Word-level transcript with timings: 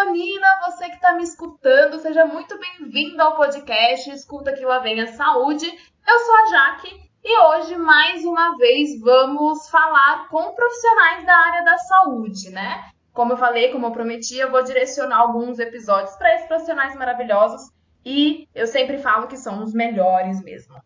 melatonina, 0.00 0.46
você 0.64 0.88
que 0.88 0.94
está 0.94 1.12
me 1.12 1.22
escutando, 1.22 1.98
seja 1.98 2.24
muito 2.24 2.58
bem-vindo 2.58 3.20
ao 3.20 3.36
podcast 3.36 4.10
Escuta 4.10 4.52
que 4.52 4.64
lá 4.64 4.78
vem 4.78 5.00
a 5.00 5.12
saúde. 5.12 5.66
Eu 5.66 6.18
sou 6.20 6.34
a 6.36 6.46
Jaque 6.46 7.10
e 7.22 7.40
hoje, 7.40 7.76
mais 7.76 8.24
uma 8.24 8.56
vez, 8.56 8.98
vamos 9.00 9.68
falar 9.68 10.26
com 10.28 10.54
profissionais 10.54 11.26
da 11.26 11.36
área 11.36 11.64
da 11.64 11.78
saúde, 11.78 12.50
né? 12.50 12.90
Como 13.12 13.34
eu 13.34 13.36
falei, 13.36 13.70
como 13.70 13.86
eu 13.86 13.90
prometi, 13.90 14.38
eu 14.38 14.50
vou 14.50 14.62
direcionar 14.62 15.18
alguns 15.18 15.58
episódios 15.58 16.16
para 16.16 16.34
esses 16.34 16.48
profissionais 16.48 16.96
maravilhosos 16.96 17.70
e 18.04 18.48
eu 18.54 18.66
sempre 18.66 18.98
falo 18.98 19.26
que 19.26 19.36
são 19.36 19.62
os 19.62 19.74
melhores 19.74 20.42
mesmo. 20.42 20.76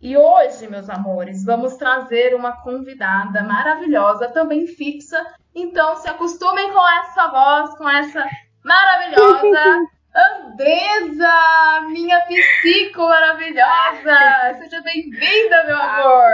E 0.00 0.16
hoje, 0.16 0.68
meus 0.68 0.90
amores, 0.90 1.42
vamos 1.44 1.76
trazer 1.76 2.34
uma 2.34 2.52
convidada 2.62 3.42
maravilhosa, 3.42 4.28
também 4.28 4.66
fixa. 4.66 5.24
Então, 5.54 5.96
se 5.96 6.08
acostumem 6.08 6.70
com 6.70 6.88
essa 7.00 7.28
voz, 7.28 7.76
com 7.76 7.88
essa 7.88 8.24
maravilhosa 8.68 9.88
Andresa, 10.14 11.80
minha 11.90 12.20
psico 12.26 13.00
maravilhosa. 13.00 14.58
Seja 14.58 14.82
bem-vinda, 14.82 15.64
meu 15.64 15.76
amor. 15.76 16.32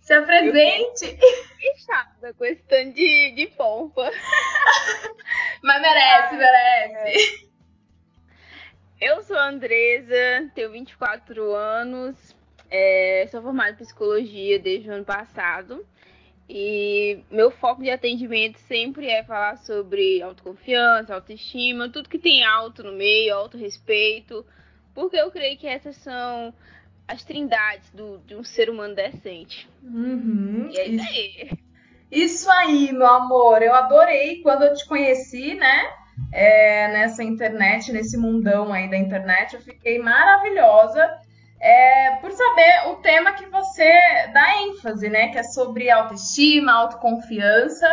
Se 0.00 0.12
apresente. 0.12 1.16
Fechada 1.58 2.34
com 2.34 2.44
esse 2.44 2.62
tanto 2.64 2.92
de, 2.92 3.32
de 3.36 3.46
pompa. 3.56 4.10
Mas 5.62 5.80
merece, 5.80 6.36
merece. 6.36 7.48
Eu 9.00 9.22
sou 9.22 9.36
a 9.36 9.48
Andresa, 9.48 10.50
tenho 10.54 10.72
24 10.72 11.54
anos, 11.54 12.36
é, 12.70 13.26
sou 13.30 13.42
formada 13.42 13.70
em 13.70 13.76
psicologia 13.76 14.58
desde 14.58 14.90
o 14.90 14.92
ano 14.92 15.04
passado 15.04 15.86
e 16.48 17.20
meu 17.30 17.50
foco 17.50 17.82
de 17.82 17.90
atendimento 17.90 18.58
sempre 18.60 19.08
é 19.08 19.24
falar 19.24 19.56
sobre 19.58 20.20
autoconfiança, 20.20 21.14
autoestima, 21.14 21.88
tudo 21.88 22.08
que 22.08 22.18
tem 22.18 22.44
alto 22.44 22.82
no 22.82 22.92
meio, 22.92 23.34
autorrespeito, 23.34 24.44
porque 24.94 25.16
eu 25.16 25.30
creio 25.30 25.56
que 25.56 25.66
essas 25.66 25.96
são 25.96 26.52
as 27.08 27.24
trindades 27.24 27.90
do, 27.90 28.18
de 28.26 28.34
um 28.34 28.44
ser 28.44 28.68
humano 28.68 28.94
decente. 28.94 29.68
Uhum, 29.82 30.68
e 30.70 30.78
é 30.78 30.88
isso 30.88 31.08
aí. 31.08 31.50
Isso 32.10 32.50
aí, 32.50 32.92
meu 32.92 33.06
amor. 33.06 33.62
Eu 33.62 33.74
adorei 33.74 34.40
quando 34.42 34.62
eu 34.62 34.74
te 34.74 34.86
conheci, 34.86 35.54
né? 35.54 35.90
É, 36.32 36.88
nessa 36.92 37.24
internet, 37.24 37.90
nesse 37.90 38.16
mundão 38.16 38.72
aí 38.72 38.88
da 38.88 38.96
internet. 38.96 39.54
Eu 39.54 39.60
fiquei 39.60 39.98
maravilhosa 39.98 41.02
é, 41.60 42.16
por 42.16 42.30
saber 42.32 42.88
o 42.90 42.96
tema 42.96 43.32
que 43.32 43.46
você 43.46 43.90
dá 44.32 44.62
ênfase, 44.62 45.08
né? 45.08 45.28
Que 45.28 45.38
é 45.38 45.42
sobre 45.42 45.90
autoestima, 45.90 46.72
autoconfiança. 46.72 47.86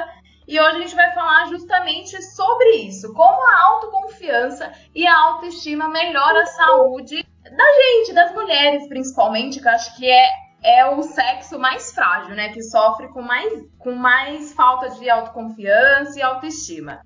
E 0.48 0.59
hoje 0.59 0.78
a 0.78 0.80
gente 0.81 0.95
vai 0.95 1.14
falar 1.14 1.48
justamente 1.48 2.22
sobre 2.22 2.70
isso, 2.78 3.14
como 3.14 3.42
a 3.42 3.66
autoconfiança 3.67 4.72
e 4.94 5.08
a 5.08 5.17
autoestima 5.17 5.88
melhora 5.88 6.42
a 6.42 6.48
saúde 6.48 7.26
da 7.44 7.73
gente, 7.73 8.14
das 8.14 8.34
mulheres 8.34 8.88
principalmente, 8.88 9.62
que 9.62 9.67
eu 9.67 9.72
acho 9.72 9.95
que 9.95 10.09
é, 10.09 10.30
é 10.64 10.86
o 10.88 11.02
sexo 11.04 11.58
mais 11.58 11.94
frágil, 11.94 12.36
né? 12.36 12.50
Que 12.50 12.62
sofre 12.62 13.08
com 13.09 13.22
mais, 13.22 13.54
com 13.80 13.94
mais 13.94 14.52
falta 14.54 14.89
de 14.89 15.09
autoconfiança 15.09 16.20
e 16.20 16.22
autoestima. 16.22 17.02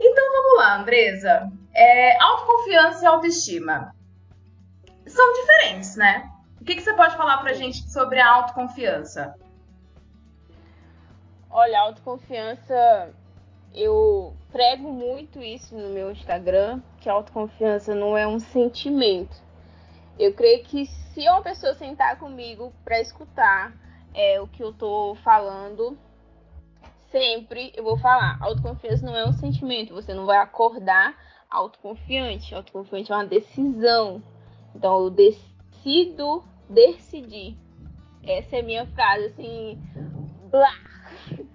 Então 0.00 0.32
vamos 0.32 0.58
lá, 0.58 0.76
Andresa. 0.76 1.50
É, 1.74 2.22
autoconfiança 2.22 3.04
e 3.04 3.06
autoestima 3.06 3.97
são 5.18 5.32
diferentes, 5.32 5.96
né? 5.96 6.30
O 6.60 6.64
que, 6.64 6.76
que 6.76 6.80
você 6.80 6.94
pode 6.94 7.16
falar 7.16 7.38
pra 7.38 7.52
gente 7.52 7.82
sobre 7.90 8.20
a 8.20 8.30
autoconfiança? 8.34 9.34
Olha, 11.50 11.80
autoconfiança, 11.80 13.12
eu 13.74 14.36
prego 14.52 14.92
muito 14.92 15.42
isso 15.42 15.74
no 15.74 15.88
meu 15.88 16.12
Instagram, 16.12 16.80
que 17.00 17.08
a 17.08 17.12
autoconfiança 17.14 17.96
não 17.96 18.16
é 18.16 18.28
um 18.28 18.38
sentimento. 18.38 19.36
Eu 20.16 20.32
creio 20.34 20.62
que 20.62 20.86
se 20.86 21.28
uma 21.28 21.42
pessoa 21.42 21.74
sentar 21.74 22.16
comigo 22.18 22.72
para 22.84 23.00
escutar 23.00 23.72
é, 24.14 24.40
o 24.40 24.46
que 24.46 24.62
eu 24.62 24.72
tô 24.72 25.16
falando, 25.24 25.98
sempre 27.10 27.72
eu 27.74 27.82
vou 27.82 27.98
falar. 27.98 28.38
Autoconfiança 28.40 29.04
não 29.04 29.16
é 29.16 29.26
um 29.26 29.32
sentimento, 29.32 29.94
você 29.94 30.14
não 30.14 30.26
vai 30.26 30.38
acordar 30.38 31.16
autoconfiante. 31.50 32.54
Autoconfiante 32.54 33.10
é 33.10 33.16
uma 33.16 33.26
decisão. 33.26 34.22
Então 34.78 35.02
eu 35.02 35.10
decido 35.10 36.44
decidir. 36.70 37.58
Essa 38.22 38.56
é 38.56 38.60
a 38.60 38.62
minha 38.62 38.86
frase, 38.86 39.26
assim, 39.26 39.82
blá, 40.48 40.72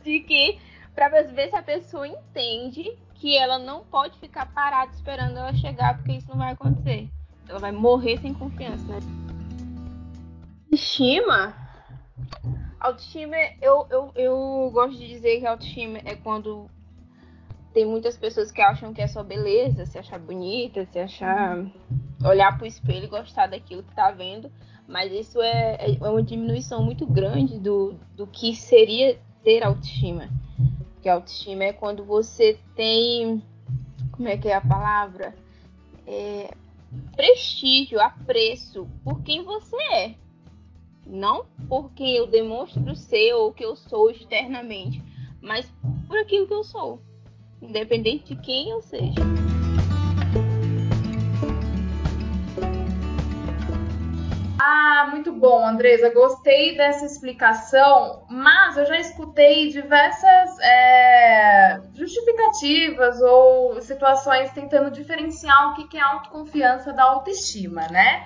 de 0.03 0.19
que 0.19 0.59
para 0.93 1.07
ver 1.07 1.49
se 1.49 1.55
a 1.55 1.63
pessoa 1.63 2.05
entende 2.05 2.97
que 3.15 3.37
ela 3.37 3.57
não 3.57 3.85
pode 3.85 4.19
ficar 4.19 4.53
parada 4.53 4.91
esperando 4.91 5.37
ela 5.37 5.53
chegar, 5.53 5.95
porque 5.95 6.11
isso 6.11 6.27
não 6.29 6.37
vai 6.37 6.51
acontecer. 6.51 7.09
Ela 7.47 7.59
vai 7.59 7.71
morrer 7.71 8.17
sem 8.17 8.33
confiança. 8.33 8.85
Né? 8.85 8.99
Autoestima. 10.65 11.55
Autoestima, 12.77 13.37
eu, 13.61 13.87
eu, 13.89 14.11
eu 14.15 14.71
gosto 14.73 14.97
de 14.97 15.07
dizer 15.07 15.39
que 15.39 15.45
autoestima 15.45 15.99
é 16.03 16.15
quando 16.15 16.69
tem 17.73 17.85
muitas 17.85 18.15
pessoas 18.15 18.51
que 18.51 18.61
acham 18.61 18.93
que 18.93 19.01
é 19.01 19.07
só 19.07 19.23
beleza, 19.23 19.85
se 19.85 19.97
achar 19.97 20.19
bonita, 20.19 20.85
se 20.85 20.99
achar 20.99 21.65
olhar 22.23 22.55
para 22.55 22.63
o 22.63 22.67
espelho 22.67 23.05
e 23.05 23.09
gostar 23.09 23.47
daquilo 23.47 23.83
que 23.83 23.89
está 23.89 24.11
vendo, 24.11 24.51
mas 24.87 25.11
isso 25.11 25.41
é, 25.41 25.77
é 25.99 26.09
uma 26.09 26.21
diminuição 26.21 26.83
muito 26.83 27.05
grande 27.05 27.59
do, 27.59 27.95
do 28.15 28.27
que 28.27 28.55
seria 28.55 29.19
ter 29.43 29.63
autoestima. 29.63 30.29
Que 31.01 31.09
autoestima 31.09 31.65
é 31.65 31.73
quando 31.73 32.05
você 32.05 32.57
tem, 32.75 33.41
como 34.11 34.27
é 34.29 34.37
que 34.37 34.47
é 34.47 34.55
a 34.55 34.61
palavra? 34.61 35.35
É, 36.05 36.53
prestígio, 37.15 37.99
apreço 37.99 38.87
por 39.03 39.21
quem 39.23 39.43
você 39.43 39.75
é. 39.93 40.15
Não 41.05 41.45
por 41.67 41.91
quem 41.91 42.15
eu 42.15 42.27
demonstro 42.27 42.95
ser 42.95 43.33
ou 43.33 43.51
que 43.51 43.65
eu 43.65 43.75
sou 43.75 44.09
externamente, 44.09 45.03
mas 45.41 45.69
por 46.07 46.17
aquilo 46.17 46.47
que 46.47 46.53
eu 46.53 46.63
sou, 46.63 47.01
independente 47.63 48.35
de 48.35 48.41
quem 48.41 48.69
eu 48.69 48.81
seja. 48.81 49.21
Ah, 54.65 55.07
muito 55.11 55.33
bom, 55.33 55.65
Andresa. 55.67 56.13
Gostei 56.13 56.77
dessa 56.77 57.05
explicação, 57.05 58.25
mas 58.29 58.77
eu 58.77 58.85
já 58.85 58.97
escutei 58.97 59.67
diversas 59.69 60.59
é, 60.61 61.81
justificativas 61.93 63.19
ou 63.19 63.81
situações 63.81 64.51
tentando 64.53 64.89
diferenciar 64.89 65.71
o 65.71 65.87
que 65.87 65.97
é 65.97 66.01
autoconfiança 66.01 66.93
da 66.93 67.03
autoestima, 67.03 67.81
né? 67.89 68.25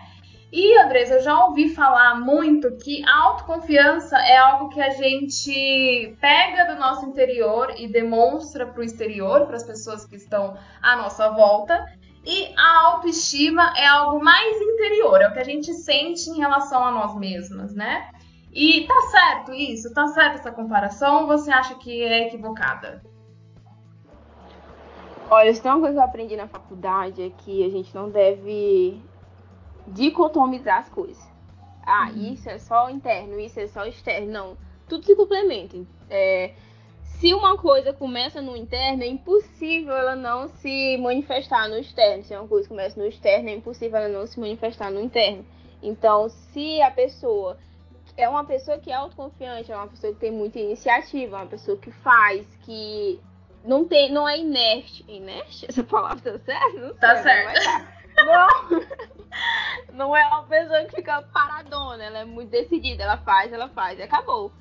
E, 0.52 0.78
Andresa, 0.78 1.16
eu 1.16 1.22
já 1.22 1.46
ouvi 1.46 1.70
falar 1.76 2.16
muito 2.16 2.78
que 2.78 3.04
a 3.06 3.24
autoconfiança 3.24 4.18
é 4.18 4.38
algo 4.38 4.70
que 4.70 4.80
a 4.80 4.92
gente 4.92 6.16
pega 6.22 6.74
do 6.74 6.80
nosso 6.80 7.06
interior 7.06 7.74
e 7.78 7.88
demonstra 7.88 8.66
para 8.66 8.80
o 8.80 8.84
exterior, 8.84 9.46
para 9.46 9.58
as 9.58 9.64
pessoas 9.64 10.06
que 10.06 10.16
estão 10.16 10.58
à 10.82 10.96
nossa 10.96 11.30
volta, 11.32 11.86
e 12.26 12.54
a 12.58 12.88
autoestima 12.88 13.74
é 13.78 13.86
algo 13.88 14.24
mais 14.24 14.62
interior, 14.62 15.22
é 15.22 15.28
o 15.28 15.34
que 15.34 15.40
a 15.40 15.44
gente 15.44 15.74
sente 15.74 16.30
em 16.30 16.38
relação 16.38 16.84
a 16.84 16.92
nós 16.92 17.16
mesmas, 17.16 17.74
né? 17.74 18.10
E 18.54 18.88
tá 18.88 19.02
certo 19.02 19.54
isso? 19.54 19.94
Tá 19.94 20.08
certo 20.08 20.40
essa 20.40 20.52
comparação 20.52 21.22
ou 21.22 21.28
você 21.28 21.52
acha 21.52 21.76
que 21.76 22.04
é 22.04 22.28
equivocada? 22.28 23.02
Olha, 25.30 25.54
se 25.54 25.62
tem 25.62 25.70
uma 25.70 25.82
coisa 25.82 25.96
que 25.96 26.00
eu 26.00 26.06
aprendi 26.06 26.36
na 26.38 26.48
faculdade 26.48 27.22
é 27.22 27.30
que 27.30 27.66
a 27.66 27.70
gente 27.70 27.94
não 27.94 28.10
deve 28.10 29.02
dicotomizar 29.88 30.80
as 30.80 30.90
coisas. 30.90 31.28
Ah, 31.86 32.10
uhum. 32.10 32.34
isso 32.34 32.50
é 32.50 32.58
só 32.58 32.90
interno, 32.90 33.40
isso 33.40 33.60
é 33.60 33.68
só 33.68 33.86
externo. 33.86 34.32
Não, 34.32 34.58
tudo 34.88 35.06
se 35.06 35.16
complementa. 35.16 35.78
É, 36.10 36.54
se 37.02 37.34
uma 37.34 37.58
coisa 37.58 37.94
começa 37.94 38.42
no 38.42 38.56
interno, 38.56 39.04
é 39.04 39.08
impossível 39.08 39.96
ela 39.96 40.16
não 40.16 40.48
se 40.50 40.98
manifestar 40.98 41.68
no 41.68 41.78
externo. 41.78 42.24
Se 42.24 42.36
uma 42.36 42.48
coisa 42.48 42.68
começa 42.68 43.00
no 43.00 43.08
externo, 43.08 43.50
é 43.50 43.54
impossível 43.54 43.98
ela 43.98 44.10
não 44.10 44.28
se 44.28 44.40
manifestar 44.40 44.92
no 44.92 45.02
interno. 45.02 45.46
Então, 45.82 46.30
se 46.30 46.82
a 46.82 46.92
pessoa 46.92 47.58
é 48.16 48.28
uma 48.28 48.44
pessoa 48.44 48.78
que 48.78 48.92
é 48.92 48.96
autoconfiante, 48.96 49.72
é 49.72 49.76
uma 49.76 49.88
pessoa 49.88 50.14
que 50.14 50.20
tem 50.20 50.32
muita 50.32 50.60
iniciativa, 50.60 51.38
é 51.38 51.40
uma 51.40 51.48
pessoa 51.48 51.78
que 51.78 51.92
faz, 51.92 52.46
que 52.64 53.20
não 53.64 53.86
tem, 53.86 54.12
não 54.12 54.28
é 54.28 54.38
inerte. 54.38 55.06
Inerte? 55.08 55.66
Essa 55.68 55.84
palavra 55.84 56.38
tá 56.38 56.40
certa? 56.40 56.80
Não 56.80 56.94
tá 56.96 57.24
certo. 57.24 57.64
Tá. 57.64 57.97
Não, 58.26 59.94
não 59.94 60.16
é 60.16 60.28
uma 60.28 60.44
pessoa 60.44 60.86
que 60.86 60.96
fica 60.96 61.22
paradona, 61.22 62.04
ela 62.04 62.20
é 62.20 62.26
muito 62.26 62.50
decidida, 62.50 63.04
ela 63.04 63.18
faz, 63.18 63.52
ela 63.52 63.70
faz 63.70 64.00
e 64.00 64.04
acabou. 64.04 64.52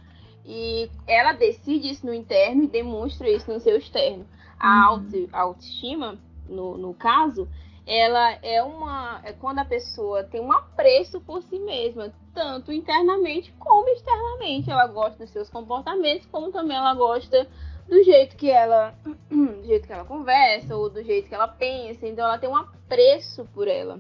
E 0.45 0.91
ela 1.07 1.33
decide 1.33 1.91
isso 1.91 2.07
no 2.07 2.15
interno 2.15 2.65
e 2.65 2.69
demonstra 2.69 3.29
isso 3.29 3.51
no 3.51 3.59
seu 3.59 3.77
externo. 3.77 4.27
A 4.59 4.69
uhum. 4.69 4.85
auto, 4.85 5.29
autoestima, 5.33 6.19
no, 6.49 6.79
no 6.79 6.95
caso, 6.95 7.49
ela 7.87 8.33
é 8.43 8.63
uma. 8.63 9.21
É 9.25 9.33
quando 9.33 9.61
a 9.61 9.65
pessoa 9.65 10.25
tem 10.25 10.41
um 10.41 10.53
apreço 10.53 11.21
por 11.21 11.43
si 11.43 11.59
mesma, 11.59 12.13
tanto 12.35 12.73
internamente 12.73 13.53
como 13.59 13.89
externamente. 13.89 14.71
Ela 14.71 14.87
gosta 14.87 15.25
dos 15.25 15.31
seus 15.31 15.49
comportamentos, 15.49 16.27
como 16.27 16.51
também 16.51 16.77
ela 16.77 16.95
gosta 16.95 17.49
do 17.89 18.03
jeito 18.03 18.37
que 18.37 18.51
ela 18.51 18.95
do 19.31 19.65
jeito 19.65 19.87
que 19.87 19.93
ela 19.93 20.05
conversa 20.05 20.77
ou 20.77 20.91
do 20.91 21.03
jeito 21.03 21.29
que 21.29 21.35
ela 21.35 21.49
pensa, 21.49 22.07
então 22.07 22.25
ela 22.25 22.39
tem 22.39 22.49
um 22.49 22.57
apreço 22.57 23.45
por 23.55 23.69
ela. 23.69 23.99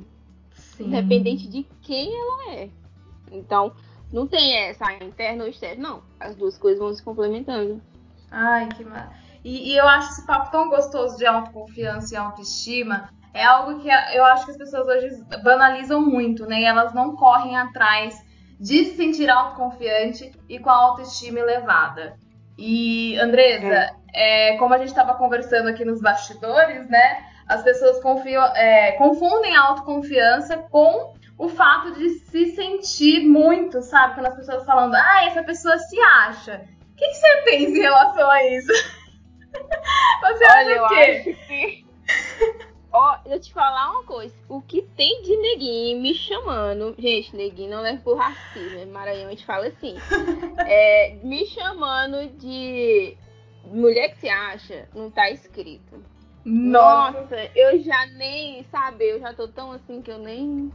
Sim. 0.52 0.86
Independente 0.86 1.48
de 1.48 1.64
quem 1.82 2.12
ela 2.14 2.54
é. 2.54 2.68
Então, 3.30 3.72
não 4.12 4.26
tem 4.26 4.56
essa 4.56 4.92
interna 4.92 5.44
ou 5.44 5.50
externa, 5.50 5.88
não. 5.88 6.02
As 6.18 6.34
duas 6.36 6.56
coisas 6.56 6.78
vão 6.78 6.94
se 6.94 7.02
complementando. 7.02 7.80
Ai, 8.30 8.68
que 8.68 8.84
maravilha. 8.84 9.26
E, 9.44 9.70
e, 9.70 9.76
eu 9.76 9.86
acho 9.86 10.10
esse 10.10 10.26
papo 10.26 10.50
tão 10.50 10.68
gostoso 10.68 11.16
de 11.16 11.24
autoconfiança 11.24 12.14
e 12.14 12.16
autoestima. 12.16 13.08
É 13.32 13.44
algo 13.44 13.78
que 13.78 13.88
eu 13.88 14.24
acho 14.24 14.44
que 14.44 14.50
as 14.50 14.56
pessoas 14.56 14.88
hoje 14.88 15.22
banalizam 15.44 16.00
muito, 16.00 16.46
né? 16.46 16.62
E 16.62 16.64
elas 16.64 16.92
não 16.92 17.14
correm 17.14 17.56
atrás 17.56 18.24
de 18.58 18.86
se 18.86 18.96
sentir 18.96 19.30
autoconfiante 19.30 20.32
e 20.48 20.58
com 20.58 20.70
a 20.70 20.74
autoestima 20.74 21.38
elevada. 21.38 22.18
E, 22.58 23.18
Andresa, 23.18 23.90
é. 24.14 24.54
É, 24.54 24.56
como 24.56 24.72
a 24.72 24.78
gente 24.78 24.88
estava 24.88 25.14
conversando 25.14 25.68
aqui 25.68 25.84
nos 25.84 26.00
bastidores, 26.00 26.88
né? 26.88 27.26
As 27.46 27.62
pessoas 27.62 28.00
confiam, 28.02 28.44
é, 28.56 28.92
confundem 28.92 29.54
a 29.54 29.60
autoconfiança 29.60 30.56
com 30.70 31.14
o 31.38 31.48
fato 31.48 31.92
de 31.92 32.08
se 32.10 32.54
sentir 32.54 33.20
muito, 33.26 33.82
sabe? 33.82 34.14
Quando 34.14 34.26
as 34.26 34.36
pessoas 34.36 34.64
falam, 34.64 34.90
ah, 34.94 35.24
essa 35.26 35.42
pessoa 35.42 35.76
se 35.78 36.00
acha. 36.00 36.64
O 36.92 36.96
que, 36.96 37.06
que 37.08 37.14
você 37.14 37.42
pensa 37.44 37.76
em 37.76 37.80
relação 37.80 38.30
a 38.30 38.44
isso? 38.44 38.72
Você 40.22 40.44
Olha, 40.44 40.82
acha 40.82 40.84
o 40.84 40.88
quê? 40.88 40.94
Eu 40.94 41.32
acho 41.32 41.46
que... 41.46 41.86
Ó, 42.98 43.18
eu 43.26 43.38
te 43.38 43.52
falar 43.52 43.90
uma 43.90 44.04
coisa. 44.04 44.34
O 44.48 44.62
que 44.62 44.80
tem 44.80 45.20
de 45.20 45.36
neguinho 45.36 46.00
me 46.00 46.14
chamando. 46.14 46.94
Gente, 46.98 47.36
neguinho 47.36 47.72
não 47.72 47.82
leva 47.82 48.00
por 48.00 48.16
racismo. 48.16 48.78
Em 48.78 48.86
Maranhão 48.86 49.26
a 49.26 49.30
gente 49.32 49.44
fala 49.44 49.66
assim. 49.66 49.96
é, 50.66 51.14
me 51.22 51.44
chamando 51.44 52.26
de 52.38 53.14
mulher 53.66 54.08
que 54.08 54.20
se 54.20 54.28
acha, 54.30 54.88
não 54.94 55.10
tá 55.10 55.30
escrito. 55.30 56.02
Nossa. 56.42 57.20
Nossa, 57.20 57.50
eu 57.54 57.78
já 57.82 58.06
nem, 58.06 58.64
sabe, 58.70 59.04
eu 59.04 59.20
já 59.20 59.34
tô 59.34 59.46
tão 59.46 59.72
assim 59.72 60.00
que 60.00 60.10
eu 60.10 60.18
nem 60.18 60.72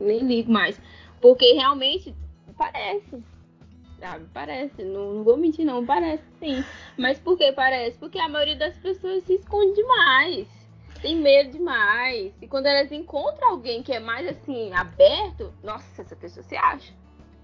nem 0.00 0.18
ligo 0.18 0.50
mais. 0.50 0.80
Porque 1.20 1.52
realmente 1.52 2.12
parece. 2.58 3.22
Sabe? 4.00 4.26
Parece. 4.34 4.82
Não, 4.82 5.14
não 5.14 5.22
vou 5.22 5.36
mentir, 5.36 5.64
não. 5.64 5.86
Parece 5.86 6.24
sim. 6.40 6.64
Mas 6.98 7.20
por 7.20 7.38
que 7.38 7.52
parece? 7.52 7.96
Porque 7.98 8.18
a 8.18 8.28
maioria 8.28 8.56
das 8.56 8.76
pessoas 8.78 9.22
se 9.22 9.34
esconde 9.34 9.74
demais. 9.76 10.55
Tem 11.06 11.14
medo 11.14 11.52
demais. 11.52 12.32
E 12.42 12.48
quando 12.48 12.66
elas 12.66 12.90
encontram 12.90 13.50
alguém 13.50 13.80
que 13.80 13.92
é 13.92 14.00
mais 14.00 14.26
assim, 14.26 14.74
aberto, 14.74 15.54
nossa, 15.62 16.02
essa 16.02 16.16
pessoa 16.16 16.42
se 16.42 16.56
acha. 16.56 16.92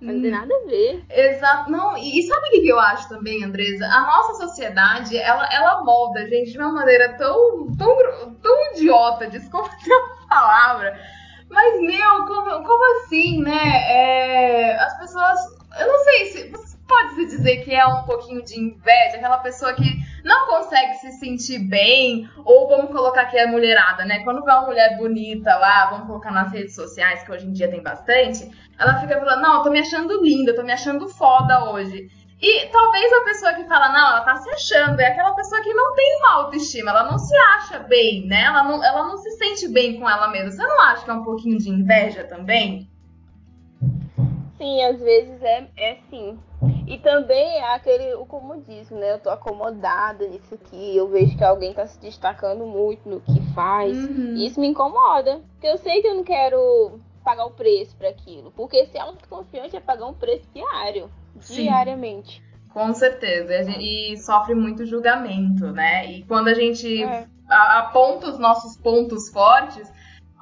Não 0.01 0.21
tem 0.21 0.35
hum. 0.35 0.37
nada 0.37 0.53
a 0.53 0.67
ver. 0.67 1.05
Exato. 1.09 1.71
Não, 1.71 1.97
e 1.97 2.21
sabe 2.25 2.49
o 2.49 2.51
que 2.51 2.67
eu 2.67 2.81
acho 2.81 3.09
também, 3.09 3.45
Andresa? 3.45 3.87
A 3.87 4.01
nossa 4.01 4.47
sociedade, 4.47 5.17
ela, 5.17 5.49
ela 5.55 5.85
molda 5.85 6.23
a 6.23 6.27
gente 6.27 6.51
de 6.51 6.59
uma 6.59 6.73
maneira 6.73 7.17
tão, 7.17 7.73
tão, 7.79 8.35
tão 8.43 8.73
idiota, 8.73 9.29
desculpa 9.29 9.71
a 9.71 10.29
palavra, 10.29 11.01
mas, 11.49 11.81
meu, 11.83 12.27
como, 12.27 12.65
como 12.65 13.05
assim, 13.05 13.43
né? 13.43 13.63
É, 13.87 14.77
as 14.77 14.99
pessoas. 14.99 15.39
Eu 15.79 15.87
não 15.87 15.99
sei 16.03 16.27
se. 16.27 16.45
Pode 16.49 16.72
se 17.15 17.27
dizer 17.27 17.65
que 17.65 17.75
é 17.75 17.87
um 17.87 18.03
pouquinho 18.05 18.43
de 18.43 18.59
inveja, 18.59 19.17
aquela 19.17 19.39
pessoa 19.39 19.73
que 19.75 19.85
não 20.25 20.47
consegue 20.47 20.95
se 20.95 21.13
sentir 21.13 21.59
bem, 21.59 22.29
ou 22.45 22.69
vamos 22.69 22.91
colocar 22.91 23.23
aqui 23.23 23.39
a 23.39 23.47
mulherada, 23.47 24.05
né? 24.05 24.21
Quando 24.25 24.45
vê 24.45 24.51
uma 24.51 24.67
mulher 24.67 24.97
bonita 24.97 25.55
lá, 25.57 25.91
vamos 25.91 26.07
colocar 26.07 26.31
nas 26.31 26.53
redes 26.53 26.75
sociais, 26.75 27.23
que 27.23 27.33
hoje 27.33 27.47
em 27.47 27.53
dia 27.53 27.71
tem 27.71 27.83
bastante, 27.83 28.51
ela 28.79 29.01
fica 29.01 29.19
falando, 29.19 29.43
não, 29.43 29.57
eu 29.57 29.63
tô 29.63 29.71
me 29.71 29.81
achando 29.81 30.23
linda, 30.23 30.51
eu 30.51 30.57
tô 30.57 30.63
me 30.63 30.73
achando 30.73 31.09
foda 31.09 31.71
hoje. 31.71 32.11
E 32.41 32.67
talvez 32.67 33.13
a 33.13 33.25
pessoa 33.25 33.55
que 33.55 33.65
fala, 33.65 33.93
não, 33.93 34.09
ela 34.09 34.21
tá 34.23 34.35
se 34.37 34.51
achando, 34.51 34.99
é 34.99 35.07
aquela 35.07 35.33
pessoa 35.33 35.63
que 35.63 35.73
não 35.73 35.95
tem 35.95 36.17
uma 36.19 36.33
autoestima, 36.33 36.91
ela 36.91 37.05
não 37.05 37.17
se 37.17 37.37
acha 37.37 37.79
bem, 37.81 38.27
né? 38.27 38.43
Ela 38.43 38.65
não, 38.65 38.85
ela 38.85 39.05
não 39.05 39.17
se 39.17 39.31
sente 39.33 39.69
bem 39.69 40.01
com 40.01 40.11
ela 40.11 40.27
mesma. 40.29 40.51
Você 40.51 40.67
não 40.67 40.81
acha 40.81 41.05
que 41.05 41.11
é 41.11 41.15
um 41.15 41.23
pouquinho 41.23 41.57
de 41.57 41.71
inveja 41.71 42.25
também? 42.25 42.91
Sim, 44.59 44.83
às 44.83 45.01
vezes 45.01 45.41
é, 45.41 45.69
é 45.77 45.99
sim. 46.11 46.37
E 46.93 46.99
também 46.99 47.57
é 47.57 47.75
aquele, 47.75 48.13
o 48.17 48.27
comodismo, 48.27 48.99
né? 48.99 49.15
Eu 49.15 49.19
tô 49.19 49.31
acomodada 49.31 50.27
nisso 50.29 50.55
aqui, 50.55 50.95
eu 50.95 51.09
vejo 51.09 51.39
que 51.39 51.43
alguém 51.43 51.73
tá 51.73 51.87
se 51.87 51.99
destacando 51.99 52.67
muito 52.67 53.09
no 53.09 53.19
que 53.23 53.41
faz. 53.55 53.97
Uhum. 53.97 54.37
E 54.37 54.47
isso 54.47 54.61
me 54.61 54.67
incomoda. 54.67 55.41
Porque 55.53 55.69
eu 55.69 55.79
sei 55.79 56.03
que 56.03 56.09
eu 56.09 56.15
não 56.15 56.23
quero 56.23 57.01
pagar 57.25 57.47
o 57.47 57.53
preço 57.53 57.97
para 57.97 58.11
aquilo. 58.11 58.51
Porque 58.51 58.85
ser 58.89 58.99
autoconfiante 58.99 59.75
é 59.75 59.81
pagar 59.81 60.05
um 60.05 60.13
preço 60.13 60.47
diário 60.55 61.11
diariamente. 61.49 62.43
Com 62.75 62.93
certeza. 62.93 63.55
E 63.79 64.15
sofre 64.19 64.55
muito 64.55 64.85
julgamento, 64.85 65.73
né? 65.73 66.13
E 66.13 66.25
quando 66.25 66.49
a 66.49 66.55
gente 66.55 67.03
é. 67.03 67.27
aponta 67.49 68.29
os 68.29 68.39
nossos 68.39 68.77
pontos 68.77 69.31
fortes, 69.31 69.91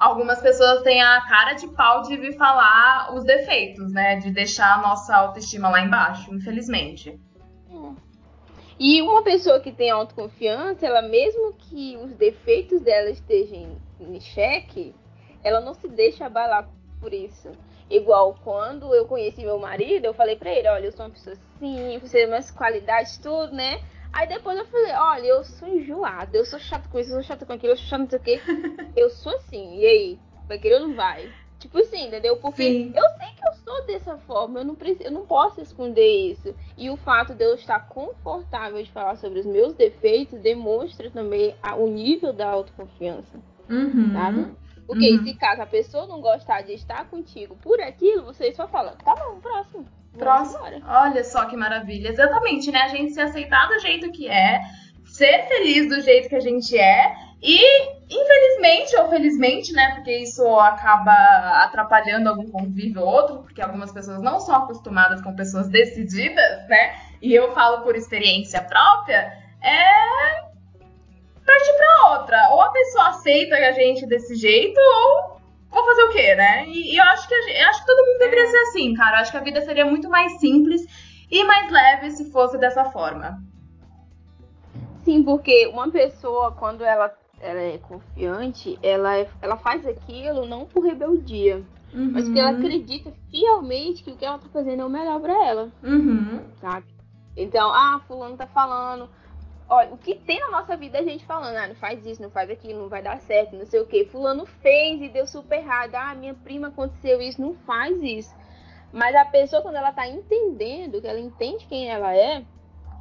algumas 0.01 0.41
pessoas 0.41 0.81
têm 0.81 0.99
a 0.99 1.21
cara 1.21 1.53
de 1.53 1.67
pau 1.67 2.01
de 2.01 2.17
vir 2.17 2.35
falar 2.35 3.13
os 3.13 3.23
defeitos, 3.23 3.93
né? 3.93 4.15
De 4.15 4.31
deixar 4.31 4.79
a 4.79 4.81
nossa 4.81 5.15
autoestima 5.15 5.69
lá 5.69 5.79
embaixo, 5.79 6.33
infelizmente. 6.33 7.19
É. 7.69 7.91
E 8.79 8.99
uma 9.03 9.21
pessoa 9.21 9.59
que 9.59 9.71
tem 9.71 9.91
autoconfiança, 9.91 10.87
ela 10.87 11.03
mesmo 11.03 11.53
que 11.53 11.95
os 11.97 12.15
defeitos 12.15 12.81
dela 12.81 13.11
estejam 13.11 13.77
em 13.99 14.19
xeque, 14.19 14.95
ela 15.43 15.61
não 15.61 15.75
se 15.75 15.87
deixa 15.87 16.25
abalar 16.25 16.67
por 16.99 17.13
isso. 17.13 17.51
Igual 17.87 18.39
quando 18.43 18.95
eu 18.95 19.05
conheci 19.05 19.41
meu 19.41 19.59
marido, 19.59 20.05
eu 20.05 20.13
falei 20.15 20.35
pra 20.35 20.51
ele, 20.51 20.67
olha, 20.67 20.85
eu 20.85 20.91
sou 20.91 21.05
uma 21.05 21.11
pessoa 21.11 21.35
simples, 21.59 22.09
você 22.09 22.19
tem 22.19 22.27
minhas 22.27 22.49
qualidades, 22.49 23.19
tudo, 23.19 23.53
né? 23.53 23.79
Aí 24.13 24.27
depois 24.27 24.57
eu 24.57 24.65
falei, 24.65 24.91
olha, 24.93 25.25
eu 25.25 25.43
sou 25.43 25.67
enjoada, 25.67 26.37
eu 26.37 26.45
sou 26.45 26.59
chato 26.59 26.89
com 26.89 26.99
isso, 26.99 27.11
eu 27.11 27.15
sou 27.15 27.23
chato 27.23 27.45
com 27.45 27.53
aquilo, 27.53 27.73
eu 27.73 27.77
sou 27.77 27.87
chato 27.87 28.01
não 28.01 28.09
sei 28.09 28.19
o 28.19 28.21
quê. 28.21 28.41
eu 28.95 29.09
sou 29.09 29.33
assim, 29.35 29.79
e 29.79 29.85
aí? 29.85 30.19
Vai 30.47 30.59
querer 30.59 30.81
ou 30.81 30.87
não 30.87 30.95
vai? 30.95 31.31
Tipo 31.59 31.77
assim, 31.77 32.07
entendeu? 32.07 32.37
Porque 32.37 32.63
Sim. 32.63 32.93
eu 32.95 33.03
sei 33.17 33.27
que 33.35 33.47
eu 33.47 33.53
sou 33.63 33.85
dessa 33.85 34.17
forma, 34.17 34.59
eu 34.59 34.65
não, 34.65 34.75
preciso, 34.75 35.03
eu 35.03 35.11
não 35.11 35.25
posso 35.27 35.61
esconder 35.61 36.31
isso. 36.31 36.55
E 36.75 36.89
o 36.89 36.97
fato 36.97 37.35
de 37.35 37.45
eu 37.45 37.53
estar 37.53 37.79
confortável 37.87 38.81
de 38.81 38.91
falar 38.91 39.15
sobre 39.17 39.39
os 39.39 39.45
meus 39.45 39.75
defeitos 39.75 40.39
demonstra 40.39 41.11
também 41.11 41.55
a, 41.61 41.75
o 41.75 41.87
nível 41.87 42.33
da 42.33 42.49
autoconfiança. 42.49 43.39
Uhum. 43.69 44.11
Sabe? 44.11 44.51
Porque 44.87 45.11
uhum. 45.11 45.23
se 45.23 45.35
caso 45.35 45.61
a 45.61 45.67
pessoa 45.67 46.07
não 46.07 46.19
gostar 46.19 46.63
de 46.63 46.73
estar 46.73 47.07
contigo 47.09 47.55
por 47.61 47.79
aquilo, 47.79 48.25
você 48.25 48.51
só 48.53 48.67
fala, 48.67 48.95
tá 48.95 49.15
bom, 49.15 49.39
próximo. 49.39 49.85
Próximo. 50.17 50.63
Olha 50.87 51.23
só 51.23 51.45
que 51.45 51.55
maravilha. 51.55 52.09
Exatamente, 52.09 52.71
né? 52.71 52.81
A 52.81 52.87
gente 52.89 53.13
se 53.13 53.21
aceitar 53.21 53.67
do 53.67 53.79
jeito 53.79 54.11
que 54.11 54.29
é, 54.29 54.61
ser 55.05 55.47
feliz 55.47 55.89
do 55.89 56.01
jeito 56.01 56.29
que 56.29 56.35
a 56.35 56.39
gente 56.39 56.77
é 56.77 57.15
e, 57.41 57.59
infelizmente 58.09 58.95
ou 58.97 59.09
felizmente, 59.09 59.73
né? 59.73 59.95
Porque 59.95 60.15
isso 60.17 60.45
acaba 60.59 61.11
atrapalhando 61.63 62.29
algum 62.29 62.49
convívio 62.51 63.01
ou 63.01 63.07
outro, 63.07 63.39
porque 63.39 63.61
algumas 63.61 63.91
pessoas 63.91 64.21
não 64.21 64.39
são 64.39 64.55
acostumadas 64.55 65.21
com 65.21 65.35
pessoas 65.35 65.67
decididas, 65.69 66.67
né? 66.67 66.95
E 67.21 67.33
eu 67.33 67.53
falo 67.53 67.81
por 67.81 67.95
experiência 67.95 68.61
própria, 68.61 69.33
é 69.63 70.51
partir 71.45 71.73
pra 71.77 72.11
outra. 72.11 72.49
Ou 72.51 72.61
a 72.61 72.71
pessoa 72.71 73.07
aceita 73.09 73.55
a 73.55 73.71
gente 73.71 74.05
desse 74.05 74.35
jeito, 74.35 74.79
ou 74.79 75.40
vou 75.71 75.85
fazer 75.85 76.03
o 76.03 76.09
quê, 76.09 76.35
né? 76.35 76.65
E, 76.67 76.93
e 76.93 76.97
eu 76.97 77.03
acho 77.05 77.27
que 77.27 77.33
eu 77.33 77.67
acho 77.69 77.79
que 77.79 77.85
todo 77.87 78.05
mundo 78.05 78.19
deveria 78.19 78.47
ser 78.47 78.57
assim, 78.57 78.93
cara. 78.93 79.17
Eu 79.17 79.21
acho 79.21 79.31
que 79.31 79.37
a 79.37 79.43
vida 79.43 79.61
seria 79.61 79.85
muito 79.85 80.09
mais 80.09 80.39
simples 80.39 80.85
e 81.31 81.43
mais 81.43 81.71
leve 81.71 82.11
se 82.11 82.31
fosse 82.31 82.57
dessa 82.57 82.85
forma. 82.85 83.41
Sim, 85.03 85.23
porque 85.23 85.67
uma 85.67 85.89
pessoa, 85.89 86.51
quando 86.51 86.83
ela, 86.83 87.11
ela 87.39 87.59
é 87.59 87.77
confiante, 87.79 88.77
ela, 88.83 89.17
é, 89.17 89.27
ela 89.41 89.57
faz 89.57 89.87
aquilo 89.87 90.45
não 90.45 90.65
por 90.65 90.85
rebeldia. 90.85 91.63
Uhum. 91.93 92.11
Mas 92.13 92.25
porque 92.25 92.39
ela 92.39 92.51
acredita 92.51 93.11
fielmente 93.29 94.03
que 94.03 94.11
o 94.11 94.15
que 94.15 94.25
ela 94.25 94.37
tá 94.37 94.47
fazendo 94.53 94.81
é 94.81 94.85
o 94.85 94.89
melhor 94.89 95.19
para 95.19 95.33
ela. 95.45 95.71
Uhum. 95.83 96.41
Sabe? 96.59 96.85
Então, 97.35 97.71
ah, 97.71 98.01
fulano 98.07 98.37
tá 98.37 98.45
falando, 98.45 99.09
olha, 99.71 99.93
o 99.93 99.97
que 99.97 100.15
tem 100.15 100.37
na 100.41 100.51
nossa 100.51 100.75
vida 100.75 100.99
a 100.99 101.01
gente 101.01 101.25
falando, 101.25 101.55
ah, 101.55 101.67
não 101.67 101.75
faz 101.75 102.05
isso, 102.05 102.21
não 102.21 102.29
faz 102.29 102.49
aquilo, 102.49 102.81
não 102.81 102.89
vai 102.89 103.01
dar 103.01 103.21
certo, 103.21 103.55
não 103.55 103.65
sei 103.65 103.79
o 103.79 103.87
que. 103.87 104.03
Fulano 104.05 104.45
fez 104.45 105.01
e 105.01 105.07
deu 105.07 105.25
super 105.25 105.59
errado. 105.59 105.95
Ah, 105.95 106.13
minha 106.13 106.33
prima 106.33 106.67
aconteceu 106.67 107.21
isso, 107.21 107.41
não 107.41 107.53
faz 107.53 107.97
isso. 108.03 108.35
Mas 108.91 109.15
a 109.15 109.23
pessoa, 109.23 109.61
quando 109.61 109.77
ela 109.77 109.93
tá 109.93 110.05
entendendo, 110.05 110.99
que 110.99 111.07
ela 111.07 111.19
entende 111.19 111.65
quem 111.67 111.89
ela 111.89 112.13
é, 112.13 112.43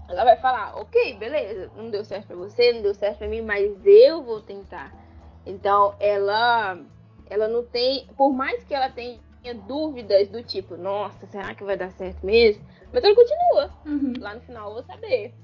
ela 0.08 0.22
vai 0.22 0.36
falar, 0.36 0.76
ok, 0.76 1.14
beleza, 1.18 1.72
não 1.74 1.90
deu 1.90 2.04
certo 2.04 2.28
pra 2.28 2.36
você, 2.36 2.72
não 2.72 2.82
deu 2.82 2.94
certo 2.94 3.18
pra 3.18 3.26
mim, 3.28 3.42
mas 3.42 3.68
eu 3.84 4.22
vou 4.22 4.40
tentar. 4.40 4.94
Então, 5.44 5.96
ela, 5.98 6.78
ela 7.28 7.48
não 7.48 7.64
tem, 7.64 8.06
por 8.16 8.32
mais 8.32 8.62
que 8.62 8.72
ela 8.72 8.88
tenha 8.88 9.18
dúvidas 9.66 10.28
do 10.28 10.40
tipo, 10.44 10.76
nossa, 10.76 11.26
será 11.26 11.52
que 11.52 11.64
vai 11.64 11.76
dar 11.76 11.90
certo 11.90 12.24
mesmo? 12.24 12.64
Mas 12.92 13.02
ela 13.02 13.14
continua. 13.14 13.70
Uhum. 13.84 14.12
Lá 14.20 14.34
no 14.36 14.40
final 14.42 14.68
eu 14.68 14.74
vou 14.74 14.82
saber. 14.84 15.34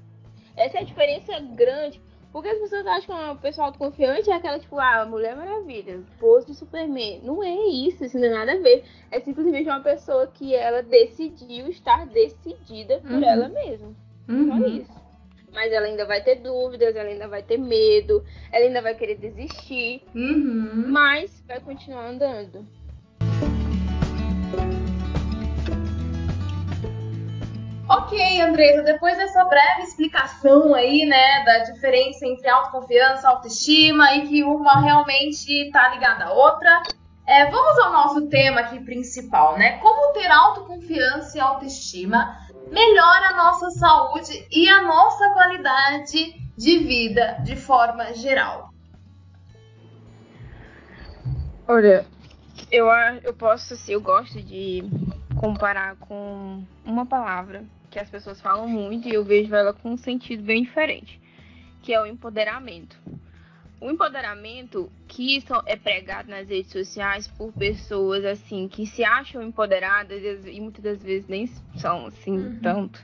Essa 0.57 0.79
é 0.79 0.81
a 0.81 0.85
diferença 0.85 1.39
grande. 1.39 2.01
Porque 2.31 2.49
as 2.49 2.59
pessoas 2.59 2.85
acham 2.85 3.15
que 3.15 3.23
uma 3.23 3.35
pessoa 3.35 3.67
autoconfiante 3.67 4.29
é 4.29 4.33
aquela, 4.33 4.59
tipo, 4.59 4.77
ah, 4.77 5.05
Mulher 5.05 5.35
Maravilha, 5.35 6.03
pose 6.19 6.47
de 6.47 6.55
Superman. 6.55 7.21
Não 7.23 7.41
é 7.41 7.55
isso, 7.55 8.03
isso 8.03 8.15
não 8.15 8.23
tem 8.23 8.31
nada 8.31 8.51
a 8.53 8.59
ver. 8.59 8.83
É 9.09 9.19
simplesmente 9.21 9.69
uma 9.69 9.79
pessoa 9.79 10.27
que 10.27 10.53
ela 10.53 10.83
decidiu 10.83 11.67
estar 11.67 12.05
decidida 12.05 12.99
por 12.99 13.11
uhum. 13.11 13.23
ela 13.23 13.47
mesma. 13.47 13.95
Uhum. 14.27 14.47
Só 14.49 14.67
isso. 14.67 15.07
mas 15.53 15.71
ela 15.71 15.87
ainda 15.87 16.05
vai 16.05 16.21
ter 16.21 16.35
dúvidas, 16.35 16.95
ela 16.95 17.09
ainda 17.09 17.27
vai 17.27 17.41
ter 17.41 17.57
medo, 17.57 18.23
ela 18.51 18.65
ainda 18.65 18.81
vai 18.81 18.93
querer 18.93 19.15
desistir, 19.15 20.03
uhum. 20.13 20.85
mas 20.89 21.43
vai 21.47 21.59
continuar 21.61 22.09
andando. 22.09 22.67
Ok, 27.89 28.41
Andresa, 28.41 28.83
depois 28.83 29.17
dessa 29.17 29.45
breve 29.45 29.83
explicação 29.83 30.75
aí, 30.75 31.05
né, 31.05 31.45
da 31.45 31.59
diferença 31.59 32.27
entre 32.27 32.49
autoconfiança 32.49 33.29
autoestima 33.29 34.13
e 34.15 34.27
que 34.27 34.43
uma 34.43 34.81
realmente 34.81 35.71
tá 35.71 35.87
ligada 35.87 36.25
à 36.25 36.33
outra, 36.33 36.83
é, 37.25 37.45
vamos 37.49 37.79
ao 37.79 37.93
nosso 37.93 38.27
tema 38.27 38.59
aqui 38.59 38.81
principal, 38.81 39.57
né? 39.57 39.77
Como 39.77 40.11
ter 40.11 40.29
autoconfiança 40.29 41.37
e 41.37 41.39
autoestima 41.39 42.37
melhora 42.69 43.29
a 43.29 43.37
nossa 43.37 43.69
saúde 43.71 44.45
e 44.51 44.67
a 44.67 44.81
nossa 44.81 45.29
qualidade 45.29 46.35
de 46.57 46.79
vida 46.79 47.37
de 47.45 47.55
forma 47.55 48.13
geral. 48.13 48.69
Olha, 51.65 52.05
eu, 52.69 52.87
eu 53.23 53.33
posso, 53.33 53.75
assim, 53.75 53.93
eu 53.93 54.01
gosto 54.01 54.41
de 54.41 54.83
comparar 55.39 55.95
com 55.97 56.63
uma 56.83 57.05
palavra 57.05 57.63
que 57.97 58.03
as 58.03 58.09
pessoas 58.11 58.39
falam 58.39 58.67
muito 58.67 59.07
e 59.07 59.13
eu 59.13 59.23
vejo 59.23 59.55
ela 59.55 59.73
com 59.73 59.93
um 59.93 59.97
sentido 59.97 60.43
bem 60.43 60.61
diferente, 60.61 61.19
que 61.81 61.91
é 61.91 61.99
o 61.99 62.05
empoderamento. 62.05 62.95
O 63.81 63.89
empoderamento 63.89 64.91
que 65.07 65.43
é 65.65 65.75
pregado 65.75 66.29
nas 66.29 66.47
redes 66.47 66.71
sociais 66.71 67.27
por 67.27 67.51
pessoas 67.53 68.23
assim 68.23 68.67
que 68.67 68.85
se 68.85 69.03
acham 69.03 69.41
empoderadas 69.41 70.21
e 70.45 70.59
muitas 70.61 70.83
das 70.83 71.01
vezes 71.01 71.27
nem 71.27 71.47
são 71.75 72.05
assim 72.05 72.37
uhum. 72.37 72.59
tanto. 72.61 72.99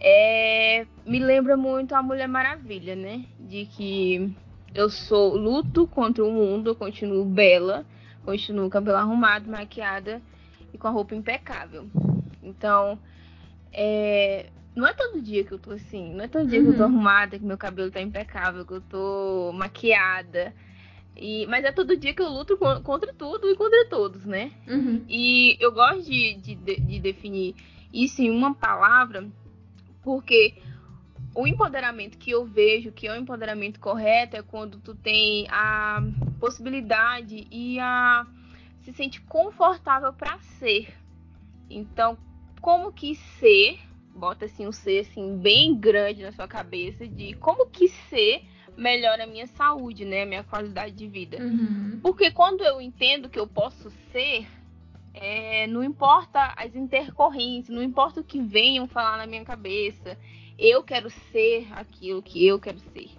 É, 0.00 0.86
me 1.04 1.18
lembra 1.18 1.56
muito 1.56 1.92
a 1.94 2.02
Mulher 2.02 2.28
Maravilha, 2.28 2.94
né? 2.94 3.24
De 3.40 3.66
que 3.66 4.32
eu 4.72 4.88
sou 4.88 5.36
luto 5.36 5.88
contra 5.88 6.24
o 6.24 6.30
mundo, 6.30 6.70
eu 6.70 6.76
continuo 6.76 7.24
bela, 7.24 7.84
continuo 8.24 8.70
cabelo 8.70 8.98
arrumado, 8.98 9.50
maquiada 9.50 10.22
e 10.72 10.78
com 10.78 10.86
a 10.86 10.90
roupa 10.92 11.16
impecável. 11.16 11.88
Então, 12.42 12.98
é, 13.72 14.50
não 14.74 14.86
é 14.86 14.92
todo 14.92 15.20
dia 15.20 15.44
que 15.44 15.52
eu 15.52 15.58
tô 15.58 15.72
assim, 15.72 16.14
não 16.14 16.24
é 16.24 16.28
todo 16.28 16.46
dia 16.46 16.60
uhum. 16.60 16.66
que 16.66 16.70
eu 16.72 16.76
tô 16.76 16.84
uhum. 16.84 16.88
arrumada, 16.90 17.38
que 17.38 17.44
meu 17.44 17.58
cabelo 17.58 17.90
tá 17.90 18.00
impecável, 18.00 18.64
que 18.64 18.72
eu 18.72 18.80
tô 18.80 19.52
maquiada. 19.52 20.54
E, 21.16 21.46
mas 21.48 21.64
é 21.64 21.72
todo 21.72 21.96
dia 21.96 22.14
que 22.14 22.22
eu 22.22 22.28
luto 22.28 22.56
contra 22.56 23.12
tudo 23.12 23.50
e 23.50 23.56
contra 23.56 23.88
todos, 23.88 24.24
né? 24.24 24.52
Uhum. 24.68 25.04
E 25.08 25.56
eu 25.60 25.72
gosto 25.72 26.02
de, 26.02 26.34
de, 26.36 26.54
de 26.54 27.00
definir 27.00 27.56
isso 27.92 28.22
em 28.22 28.30
uma 28.30 28.54
palavra, 28.54 29.28
porque 30.02 30.54
o 31.34 31.46
empoderamento 31.46 32.16
que 32.16 32.30
eu 32.30 32.44
vejo 32.44 32.92
que 32.92 33.06
é 33.06 33.12
o 33.12 33.16
empoderamento 33.16 33.80
correto 33.80 34.36
é 34.36 34.42
quando 34.42 34.78
tu 34.78 34.94
tem 34.94 35.46
a 35.50 36.00
possibilidade 36.38 37.46
e 37.50 37.78
a 37.80 38.26
se 38.80 38.92
sente 38.92 39.20
confortável 39.22 40.12
para 40.12 40.38
ser. 40.38 40.94
Então, 41.68 42.16
como 42.60 42.92
que 42.92 43.14
ser, 43.14 43.78
bota 44.14 44.44
assim 44.44 44.66
um 44.66 44.72
ser 44.72 45.00
assim 45.00 45.36
bem 45.36 45.74
grande 45.74 46.22
na 46.22 46.32
sua 46.32 46.48
cabeça 46.48 47.06
de 47.06 47.34
como 47.34 47.66
que 47.66 47.88
ser 47.88 48.42
melhora 48.76 49.24
a 49.24 49.26
minha 49.26 49.46
saúde, 49.46 50.04
né, 50.04 50.22
a 50.22 50.26
minha 50.26 50.44
qualidade 50.44 50.94
de 50.94 51.06
vida. 51.06 51.38
Uhum. 51.42 51.98
Porque 52.00 52.30
quando 52.30 52.62
eu 52.62 52.80
entendo 52.80 53.28
que 53.28 53.38
eu 53.38 53.46
posso 53.46 53.90
ser, 54.12 54.46
é, 55.12 55.66
não 55.66 55.82
importa 55.82 56.54
as 56.56 56.74
intercorrências, 56.76 57.74
não 57.74 57.82
importa 57.82 58.20
o 58.20 58.24
que 58.24 58.40
venham 58.40 58.86
falar 58.86 59.18
na 59.18 59.26
minha 59.26 59.44
cabeça, 59.44 60.16
eu 60.56 60.82
quero 60.82 61.10
ser 61.32 61.66
aquilo 61.72 62.22
que 62.22 62.46
eu 62.46 62.58
quero 62.58 62.78
ser. 62.78 63.10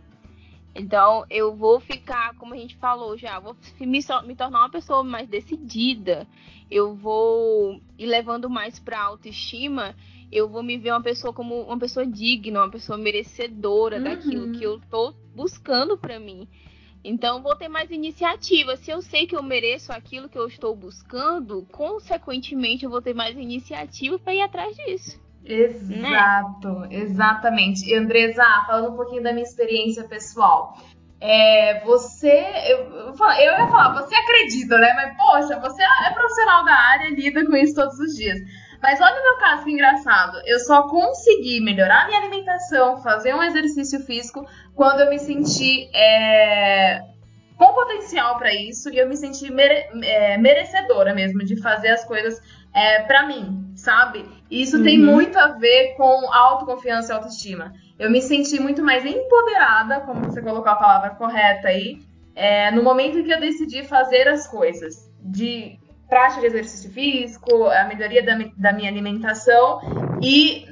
Então 0.79 1.25
eu 1.29 1.53
vou 1.53 1.79
ficar, 1.79 2.33
como 2.35 2.53
a 2.53 2.57
gente 2.57 2.77
falou 2.77 3.17
já, 3.17 3.37
vou 3.39 3.55
me, 3.79 3.99
me 4.25 4.35
tornar 4.35 4.59
uma 4.59 4.69
pessoa 4.69 5.03
mais 5.03 5.27
decidida. 5.27 6.25
Eu 6.71 6.95
vou 6.95 7.81
ir 7.97 8.05
levando 8.05 8.49
mais 8.49 8.79
para 8.79 9.01
autoestima. 9.01 9.95
Eu 10.31 10.47
vou 10.47 10.63
me 10.63 10.77
ver 10.77 10.91
uma 10.91 11.01
pessoa 11.01 11.33
como 11.33 11.63
uma 11.63 11.77
pessoa 11.77 12.05
digna, 12.05 12.61
uma 12.61 12.71
pessoa 12.71 12.97
merecedora 12.97 13.97
uhum. 13.97 14.03
daquilo 14.03 14.51
que 14.53 14.63
eu 14.63 14.79
tô 14.89 15.13
buscando 15.35 15.97
para 15.97 16.19
mim. 16.19 16.47
Então 17.03 17.41
vou 17.41 17.55
ter 17.55 17.67
mais 17.67 17.91
iniciativa. 17.91 18.77
Se 18.77 18.91
eu 18.91 19.01
sei 19.01 19.25
que 19.25 19.35
eu 19.35 19.43
mereço 19.43 19.91
aquilo 19.91 20.29
que 20.29 20.37
eu 20.37 20.47
estou 20.47 20.75
buscando, 20.75 21.65
consequentemente 21.71 22.85
eu 22.85 22.89
vou 22.89 23.01
ter 23.01 23.13
mais 23.13 23.37
iniciativa 23.37 24.19
para 24.19 24.35
ir 24.35 24.41
atrás 24.41 24.75
disso. 24.77 25.19
Exato, 25.49 26.69
né? 26.69 26.87
exatamente. 26.91 27.93
Andresa, 27.95 28.43
falando 28.67 28.93
um 28.93 28.95
pouquinho 28.95 29.23
da 29.23 29.33
minha 29.33 29.43
experiência 29.43 30.03
pessoal. 30.03 30.77
É, 31.19 31.81
você, 31.83 32.45
eu, 32.67 32.77
eu, 32.77 33.13
eu 33.13 33.59
ia 33.59 33.67
falar, 33.67 33.93
você 33.93 34.15
acredita, 34.15 34.77
né? 34.77 34.93
Mas, 34.93 35.17
poxa, 35.17 35.59
você 35.59 35.83
é 35.83 36.13
profissional 36.13 36.63
da 36.63 36.73
área, 36.73 37.09
lida 37.09 37.45
com 37.45 37.55
isso 37.55 37.75
todos 37.75 37.99
os 37.99 38.15
dias. 38.15 38.39
Mas 38.81 39.01
olha 39.01 39.19
o 39.19 39.23
meu 39.23 39.37
caso 39.37 39.65
que 39.65 39.71
engraçado. 39.71 40.37
Eu 40.45 40.59
só 40.59 40.87
consegui 40.87 41.59
melhorar 41.59 42.07
minha 42.07 42.19
alimentação, 42.19 43.01
fazer 43.01 43.35
um 43.35 43.43
exercício 43.43 43.99
físico, 44.01 44.47
quando 44.73 45.01
eu 45.01 45.09
me 45.09 45.19
senti 45.19 45.89
é, 45.93 47.01
com 47.57 47.73
potencial 47.73 48.37
para 48.37 48.53
isso 48.53 48.89
e 48.89 48.97
eu 48.97 49.09
me 49.09 49.17
senti 49.17 49.51
mere, 49.51 49.87
é, 50.01 50.37
merecedora 50.37 51.13
mesmo 51.13 51.43
de 51.43 51.61
fazer 51.61 51.89
as 51.89 52.05
coisas 52.05 52.39
é, 52.79 53.01
para 53.03 53.27
mim, 53.27 53.73
sabe? 53.75 54.25
E 54.49 54.61
isso 54.61 54.77
uhum. 54.77 54.83
tem 54.83 54.97
muito 54.97 55.37
a 55.37 55.47
ver 55.47 55.95
com 55.97 56.31
autoconfiança 56.33 57.11
e 57.11 57.15
autoestima. 57.15 57.73
Eu 57.99 58.09
me 58.09 58.21
senti 58.21 58.57
muito 58.59 58.81
mais 58.81 59.05
empoderada, 59.05 59.99
como 60.01 60.23
você 60.23 60.41
colocou 60.41 60.71
a 60.71 60.75
palavra 60.75 61.09
correta 61.11 61.67
aí, 61.67 61.99
é, 62.33 62.71
no 62.71 62.81
momento 62.81 63.19
em 63.19 63.23
que 63.23 63.33
eu 63.33 63.39
decidi 63.39 63.83
fazer 63.83 64.29
as 64.29 64.47
coisas. 64.47 65.09
De 65.21 65.77
prática 66.07 66.39
de 66.39 66.47
exercício 66.47 66.89
físico, 66.91 67.65
a 67.65 67.83
melhoria 67.83 68.23
da, 68.23 68.39
da 68.55 68.71
minha 68.71 68.89
alimentação. 68.89 69.81
E 70.21 70.65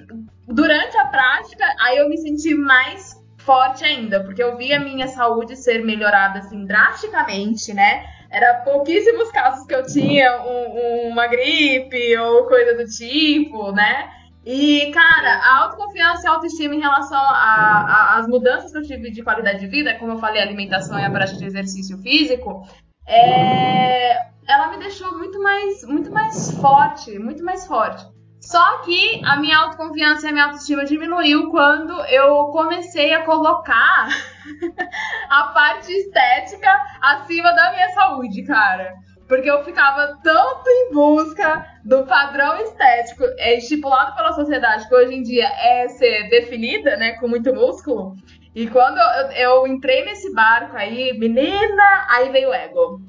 durante 0.48 0.98
a 0.98 1.06
prática, 1.06 1.66
aí 1.82 1.98
eu 1.98 2.08
me 2.08 2.18
senti 2.18 2.56
mais 2.56 3.22
forte 3.40 3.84
ainda, 3.84 4.24
porque 4.24 4.42
eu 4.42 4.58
vi 4.58 4.74
a 4.74 4.80
minha 4.80 5.08
saúde 5.08 5.58
ser 5.58 5.84
melhorada 5.84 6.40
assim 6.40 6.66
drasticamente, 6.66 7.74
né? 7.74 8.06
Era 8.30 8.56
pouquíssimos 8.62 9.32
casos 9.32 9.66
que 9.66 9.74
eu 9.74 9.86
tinha 9.86 10.42
um, 10.42 11.10
uma 11.10 11.28
gripe 11.28 12.18
ou 12.18 12.46
coisa 12.46 12.76
do 12.76 12.86
tipo, 12.90 13.72
né? 13.72 14.12
E, 14.46 14.92
cara, 14.92 15.34
a 15.40 15.58
autoconfiança 15.64 16.26
e 16.26 16.28
a 16.28 16.32
autoestima 16.32 16.74
em 16.74 16.80
relação 16.80 17.20
às 17.22 18.28
mudanças 18.28 18.72
que 18.72 18.78
eu 18.78 18.84
tive 18.84 19.12
de 19.12 19.22
qualidade 19.22 19.60
de 19.60 19.68
vida, 19.68 19.96
como 19.96 20.14
eu 20.14 20.18
falei, 20.20 20.42
alimentação 20.42 20.98
e 20.98 21.04
a 21.04 21.10
prática 21.10 21.38
de 21.38 21.46
exercício 21.46 21.98
físico, 21.98 22.66
é, 23.06 24.18
ela 24.48 24.70
me 24.70 24.78
deixou 24.78 25.18
muito 25.18 25.42
mais, 25.42 25.84
muito 25.84 26.12
mais 26.12 26.52
forte, 26.60 27.20
muito 27.20 27.44
mais 27.44 27.68
forte. 27.68 28.06
Só 28.48 28.78
que 28.78 29.22
a 29.26 29.36
minha 29.36 29.58
autoconfiança 29.58 30.26
e 30.26 30.30
a 30.30 30.32
minha 30.32 30.46
autoestima 30.46 30.86
diminuiu 30.86 31.52
quando 31.52 31.92
eu 32.06 32.46
comecei 32.46 33.14
a 33.14 33.26
colocar 33.26 34.08
a 35.30 35.44
parte 35.54 35.92
estética 35.92 36.72
acima 37.02 37.52
da 37.52 37.72
minha 37.74 37.90
saúde, 37.90 38.44
cara. 38.44 38.94
Porque 39.28 39.52
eu 39.52 39.66
ficava 39.66 40.18
tanto 40.24 40.70
em 40.70 40.94
busca 40.94 41.68
do 41.84 42.06
padrão 42.06 42.56
estético 42.62 43.26
é 43.38 43.58
estipulado 43.58 44.16
pela 44.16 44.32
sociedade, 44.32 44.88
que 44.88 44.96
hoje 44.96 45.14
em 45.14 45.24
dia 45.24 45.50
é 45.60 45.90
ser 45.90 46.30
definida, 46.30 46.96
né, 46.96 47.18
com 47.20 47.28
muito 47.28 47.54
músculo. 47.54 48.16
E 48.56 48.66
quando 48.68 48.98
eu, 48.98 49.32
eu 49.32 49.68
entrei 49.68 50.06
nesse 50.06 50.34
barco 50.34 50.78
aí, 50.78 51.12
menina, 51.20 52.08
aí 52.10 52.30
veio 52.30 52.52
o 52.52 52.54
ego. 52.54 53.02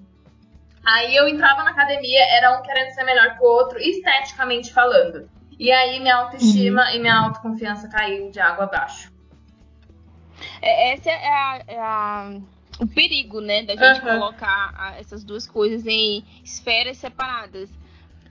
Aí 0.91 1.15
eu 1.15 1.29
entrava 1.29 1.63
na 1.65 1.71
academia, 1.71 2.25
era 2.31 2.59
um 2.59 2.63
querendo 2.63 2.95
ser 2.95 3.05
melhor 3.05 3.37
que 3.37 3.45
o 3.45 3.47
outro, 3.47 3.79
esteticamente 3.79 4.73
falando. 4.73 5.29
E 5.59 5.71
aí 5.71 6.01
minha 6.01 6.17
autoestima 6.17 6.83
uhum. 6.85 6.97
e 6.97 6.99
minha 6.99 7.15
autoconfiança 7.15 7.89
caiu 7.89 8.31
de 8.31 8.41
água 8.41 8.65
abaixo. 8.65 9.13
É, 10.63 10.95
essa 10.95 11.11
é, 11.11 11.29
a, 11.29 11.63
é 11.67 11.79
a, 11.79 12.41
o 12.81 12.87
perigo, 12.87 13.41
né, 13.41 13.65
da 13.65 13.77
gente 13.77 14.03
uhum. 14.03 14.19
colocar 14.19 14.95
essas 14.99 15.23
duas 15.23 15.47
coisas 15.47 15.87
em 15.87 16.25
esferas 16.43 16.97
separadas. 16.97 17.69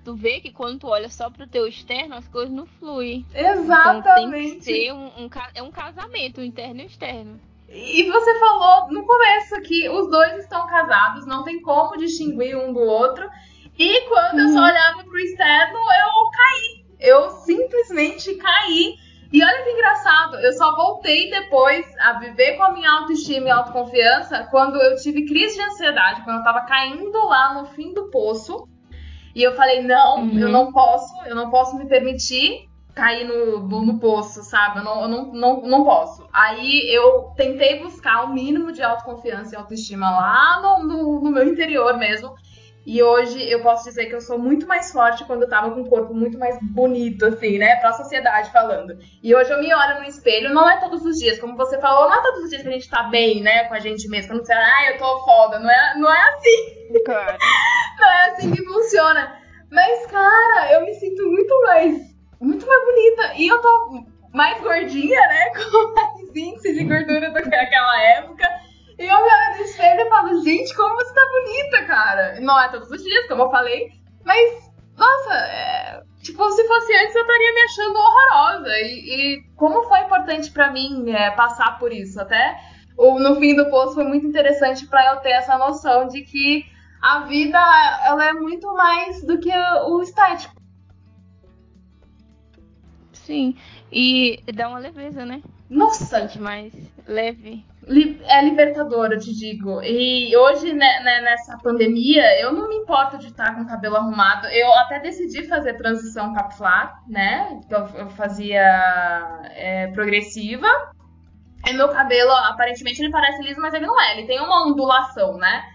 Tu 0.03 0.15
vê 0.15 0.39
que 0.39 0.51
quando 0.51 0.79
tu 0.79 0.87
olha 0.87 1.09
só 1.09 1.29
pro 1.29 1.45
teu 1.45 1.67
externo, 1.67 2.15
as 2.15 2.27
coisas 2.27 2.51
não 2.51 2.65
fluem. 2.65 3.23
Exatamente. 3.35 3.99
Então 3.99 4.31
tem 4.31 4.55
que 4.55 4.63
ser 4.63 4.93
um, 4.93 5.25
um, 5.25 5.29
é 5.53 5.61
um 5.61 5.69
casamento, 5.69 6.41
interno 6.41 6.81
e 6.81 6.85
externo. 6.85 7.39
E 7.69 8.09
você 8.09 8.39
falou 8.39 8.89
no 8.91 9.05
começo 9.05 9.61
que 9.61 9.89
os 9.89 10.09
dois 10.09 10.37
estão 10.37 10.65
casados, 10.67 11.27
não 11.27 11.43
tem 11.43 11.61
como 11.61 11.97
distinguir 11.97 12.57
um 12.57 12.71
do 12.71 12.79
outro. 12.79 13.27
E 13.77 14.01
quando 14.07 14.35
uhum. 14.35 14.39
eu 14.39 14.49
só 14.49 14.59
uhum. 14.59 14.65
olhava 14.65 15.03
pro 15.03 15.19
externo, 15.19 15.77
eu 15.77 16.29
caí. 16.31 16.85
Eu 16.99 17.29
simplesmente 17.29 18.33
caí. 18.35 18.95
E 19.31 19.43
olha 19.43 19.63
que 19.63 19.71
engraçado, 19.71 20.37
eu 20.37 20.53
só 20.53 20.73
voltei 20.73 21.29
depois 21.29 21.85
a 21.99 22.13
viver 22.13 22.55
com 22.55 22.63
a 22.63 22.71
minha 22.71 22.89
autoestima 22.89 23.47
e 23.47 23.51
autoconfiança 23.51 24.47
quando 24.49 24.81
eu 24.81 24.95
tive 24.95 25.25
crise 25.25 25.55
de 25.55 25.61
ansiedade, 25.63 26.23
quando 26.23 26.37
eu 26.37 26.43
tava 26.43 26.61
caindo 26.61 27.17
lá 27.25 27.53
no 27.53 27.65
fim 27.67 27.93
do 27.93 28.09
poço. 28.09 28.65
E 29.35 29.43
eu 29.43 29.53
falei: 29.55 29.83
não, 29.83 30.21
uhum. 30.21 30.39
eu 30.39 30.47
não 30.47 30.71
posso, 30.71 31.13
eu 31.25 31.35
não 31.35 31.49
posso 31.49 31.77
me 31.77 31.85
permitir 31.87 32.69
cair 32.97 33.25
no, 33.25 33.59
no, 33.59 33.85
no 33.85 33.99
poço, 33.99 34.43
sabe? 34.43 34.79
Eu, 34.79 34.83
não, 34.83 35.01
eu 35.03 35.07
não, 35.07 35.33
não, 35.33 35.61
não 35.61 35.83
posso. 35.85 36.27
Aí 36.33 36.91
eu 36.91 37.31
tentei 37.37 37.79
buscar 37.79 38.23
o 38.23 38.33
mínimo 38.33 38.71
de 38.71 38.81
autoconfiança 38.81 39.53
e 39.53 39.57
autoestima 39.57 40.09
lá 40.09 40.59
no, 40.61 40.87
no, 40.87 41.21
no 41.21 41.31
meu 41.31 41.47
interior 41.47 41.95
mesmo. 41.95 42.35
E 42.83 43.03
hoje 43.03 43.43
eu 43.51 43.61
posso 43.61 43.83
dizer 43.83 44.05
que 44.05 44.15
eu 44.15 44.21
sou 44.21 44.39
muito 44.39 44.65
mais 44.65 44.91
forte 44.93 45.25
quando 45.25 45.43
eu 45.43 45.49
tava 45.49 45.71
com 45.71 45.81
um 45.81 45.89
corpo 45.89 46.13
muito 46.13 46.39
mais 46.39 46.57
bonito, 46.61 47.25
assim, 47.25 47.57
né? 47.57 47.75
Pra 47.75 47.91
sociedade 47.91 48.49
falando. 48.49 48.97
E 49.21 49.35
hoje 49.35 49.51
eu 49.51 49.59
me 49.59 49.73
olho 49.73 49.99
no 49.99 50.05
espelho, 50.05 50.53
não 50.53 50.67
é 50.67 50.79
todos 50.79 51.05
os 51.05 51.19
dias, 51.19 51.37
como 51.37 51.57
você 51.57 51.77
falou, 51.79 52.09
não 52.09 52.17
é 52.17 52.23
todos 52.23 52.45
os 52.45 52.49
dias 52.49 52.61
que 52.61 52.69
a 52.69 52.71
gente 52.71 52.89
tá 52.89 53.03
bem, 53.03 53.43
né, 53.43 53.65
com 53.65 53.73
a 53.73 53.79
gente 53.79 54.07
mesmo. 54.07 54.31
Quando 54.31 54.45
você, 54.45 54.53
ah, 54.53 54.91
eu 54.91 54.97
tô 54.97 55.19
foda. 55.25 55.59
Não 55.59 55.69
é, 55.69 55.97
não 55.97 56.11
é 56.11 56.29
assim. 56.29 57.03
Claro. 57.05 57.37
não 57.99 58.07
é 58.07 58.29
assim 58.29 58.51
que 58.51 58.63
funciona. 58.63 59.37
Mas, 59.69 60.05
cara, 60.07 60.73
eu 60.73 60.85
me 60.85 60.93
sinto 60.93 61.29
muito 61.29 61.61
mais, 61.63 62.16
muito 62.39 62.65
mais 62.65 62.85
bonita. 62.85 63.33
E 63.35 63.47
eu 63.47 63.59
tô 63.59 64.05
mais 64.33 64.61
gordinha, 64.61 65.19
né? 65.19 65.51
Com 65.55 65.93
mais 65.93 66.35
índice 66.35 66.73
de 66.73 66.83
gordura 66.83 67.31
do 67.31 67.41
que 67.41 67.49
naquela 67.49 68.01
época. 68.03 68.47
E 68.99 69.05
eu 69.05 69.15
me 69.15 69.29
olho 69.29 69.57
no 69.57 69.63
espelho 69.63 70.01
e 70.01 70.09
falo, 70.09 70.43
gente, 70.43 70.75
como 70.75 70.95
você 70.95 71.13
tá 71.13 71.21
bonita, 71.21 71.85
cara. 71.85 72.39
Não 72.41 72.59
é 72.59 72.69
todos 72.69 72.89
os 72.89 73.03
dias, 73.03 73.27
como 73.27 73.43
eu 73.43 73.51
falei, 73.51 73.91
mas, 74.25 74.71
nossa, 74.97 75.35
é, 75.35 76.01
tipo, 76.23 76.49
se 76.51 76.67
fosse 76.67 76.93
antes 76.97 77.15
eu 77.15 77.21
estaria 77.21 77.53
me 77.53 77.61
achando 77.61 77.99
horrorosa. 77.99 78.73
E, 78.79 79.37
e 79.37 79.43
como 79.55 79.83
foi 79.83 79.99
importante 79.99 80.51
para 80.51 80.71
mim 80.71 81.11
é, 81.11 81.31
passar 81.31 81.77
por 81.77 81.93
isso. 81.93 82.19
Até 82.19 82.57
o, 82.97 83.19
no 83.19 83.35
fim 83.35 83.55
do 83.55 83.69
post 83.69 83.93
foi 83.93 84.03
muito 84.03 84.25
interessante 84.25 84.87
para 84.87 85.13
eu 85.13 85.17
ter 85.17 85.29
essa 85.29 85.57
noção 85.57 86.07
de 86.07 86.23
que 86.23 86.65
a 87.01 87.19
vida 87.21 87.59
ela 88.05 88.25
é 88.25 88.33
muito 88.33 88.67
mais 88.73 89.23
do 89.23 89.39
que 89.39 89.51
o 89.85 90.01
estético. 90.01 90.56
Sim, 93.27 93.57
e 93.91 94.41
dá 94.55 94.69
uma 94.69 94.79
leveza, 94.79 95.25
né? 95.25 95.41
Nossa! 95.69 96.05
Sente 96.05 96.39
mais 96.39 96.73
leve. 97.05 97.65
É 98.23 98.41
libertador, 98.41 99.11
eu 99.11 99.19
te 99.19 99.33
digo. 99.37 99.81
E 99.83 100.35
hoje, 100.37 100.71
né, 100.71 101.01
né, 101.01 101.19
nessa 101.19 101.57
pandemia, 101.57 102.23
eu 102.41 102.53
não 102.53 102.69
me 102.69 102.75
importo 102.77 103.17
de 103.17 103.27
estar 103.27 103.53
com 103.53 103.63
o 103.63 103.67
cabelo 103.67 103.97
arrumado. 103.97 104.47
Eu 104.47 104.73
até 104.75 104.99
decidi 105.01 105.45
fazer 105.45 105.73
transição 105.73 106.33
capilar, 106.33 107.03
né? 107.05 107.59
Eu, 107.69 107.79
eu 107.99 108.09
fazia 108.11 108.61
é, 109.55 109.87
progressiva. 109.87 110.67
E 111.67 111.73
meu 111.73 111.89
cabelo, 111.89 112.31
aparentemente, 112.31 113.01
ele 113.01 113.11
parece 113.11 113.43
liso, 113.43 113.59
mas 113.59 113.73
ele 113.73 113.87
não 113.87 113.99
é. 113.99 114.17
Ele 114.17 114.25
tem 114.25 114.39
uma 114.39 114.65
ondulação, 114.65 115.37
né? 115.37 115.65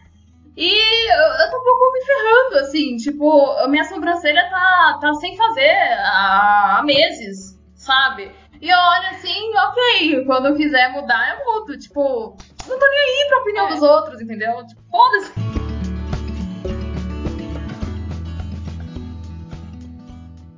E 0.54 1.10
eu, 1.10 1.18
eu 1.18 1.50
tô 1.50 1.58
um 1.58 1.62
pouco 1.64 1.92
me 1.92 2.04
ferrando, 2.04 2.58
assim, 2.58 2.96
tipo, 2.96 3.50
a 3.52 3.68
minha 3.68 3.84
sobrancelha 3.84 4.48
tá, 4.50 4.98
tá 5.00 5.14
sem 5.14 5.34
fazer 5.36 5.70
há, 5.70 6.78
há 6.78 6.82
meses, 6.82 7.58
sabe? 7.74 8.30
E 8.60 8.68
eu 8.68 8.78
olho 8.78 9.06
assim, 9.08 9.50
ok, 9.56 10.24
quando 10.24 10.46
eu 10.46 10.56
quiser 10.56 10.92
mudar, 10.92 11.36
eu 11.36 11.44
mudo. 11.44 11.76
Tipo, 11.78 12.36
não 12.68 12.78
tô 12.78 12.88
nem 12.88 12.98
aí 12.98 13.28
pra 13.28 13.40
opinião 13.40 13.66
é. 13.66 13.72
dos 13.72 13.82
outros, 13.82 14.20
entendeu? 14.20 14.64
Tipo, 14.66 14.82
foda-se. 14.90 15.32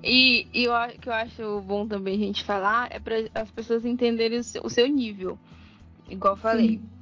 E, 0.03 0.47
e 0.53 0.69
o 0.69 0.89
que 1.01 1.09
eu 1.09 1.15
acho 1.15 1.61
bom 1.63 1.89
também 1.89 2.17
a 2.17 2.19
gente 2.19 2.45
falar 2.45 2.89
é 2.91 2.99
para 2.99 3.15
as 3.35 3.51
pessoas 3.51 3.87
entenderem 3.87 4.41
o 4.41 4.45
seu, 4.45 4.63
o 4.63 4.69
seu 4.69 4.87
nível. 4.87 5.39
Igual 6.11 6.35
eu 6.35 6.39
falei, 6.39 6.69
Sim. 6.69 6.94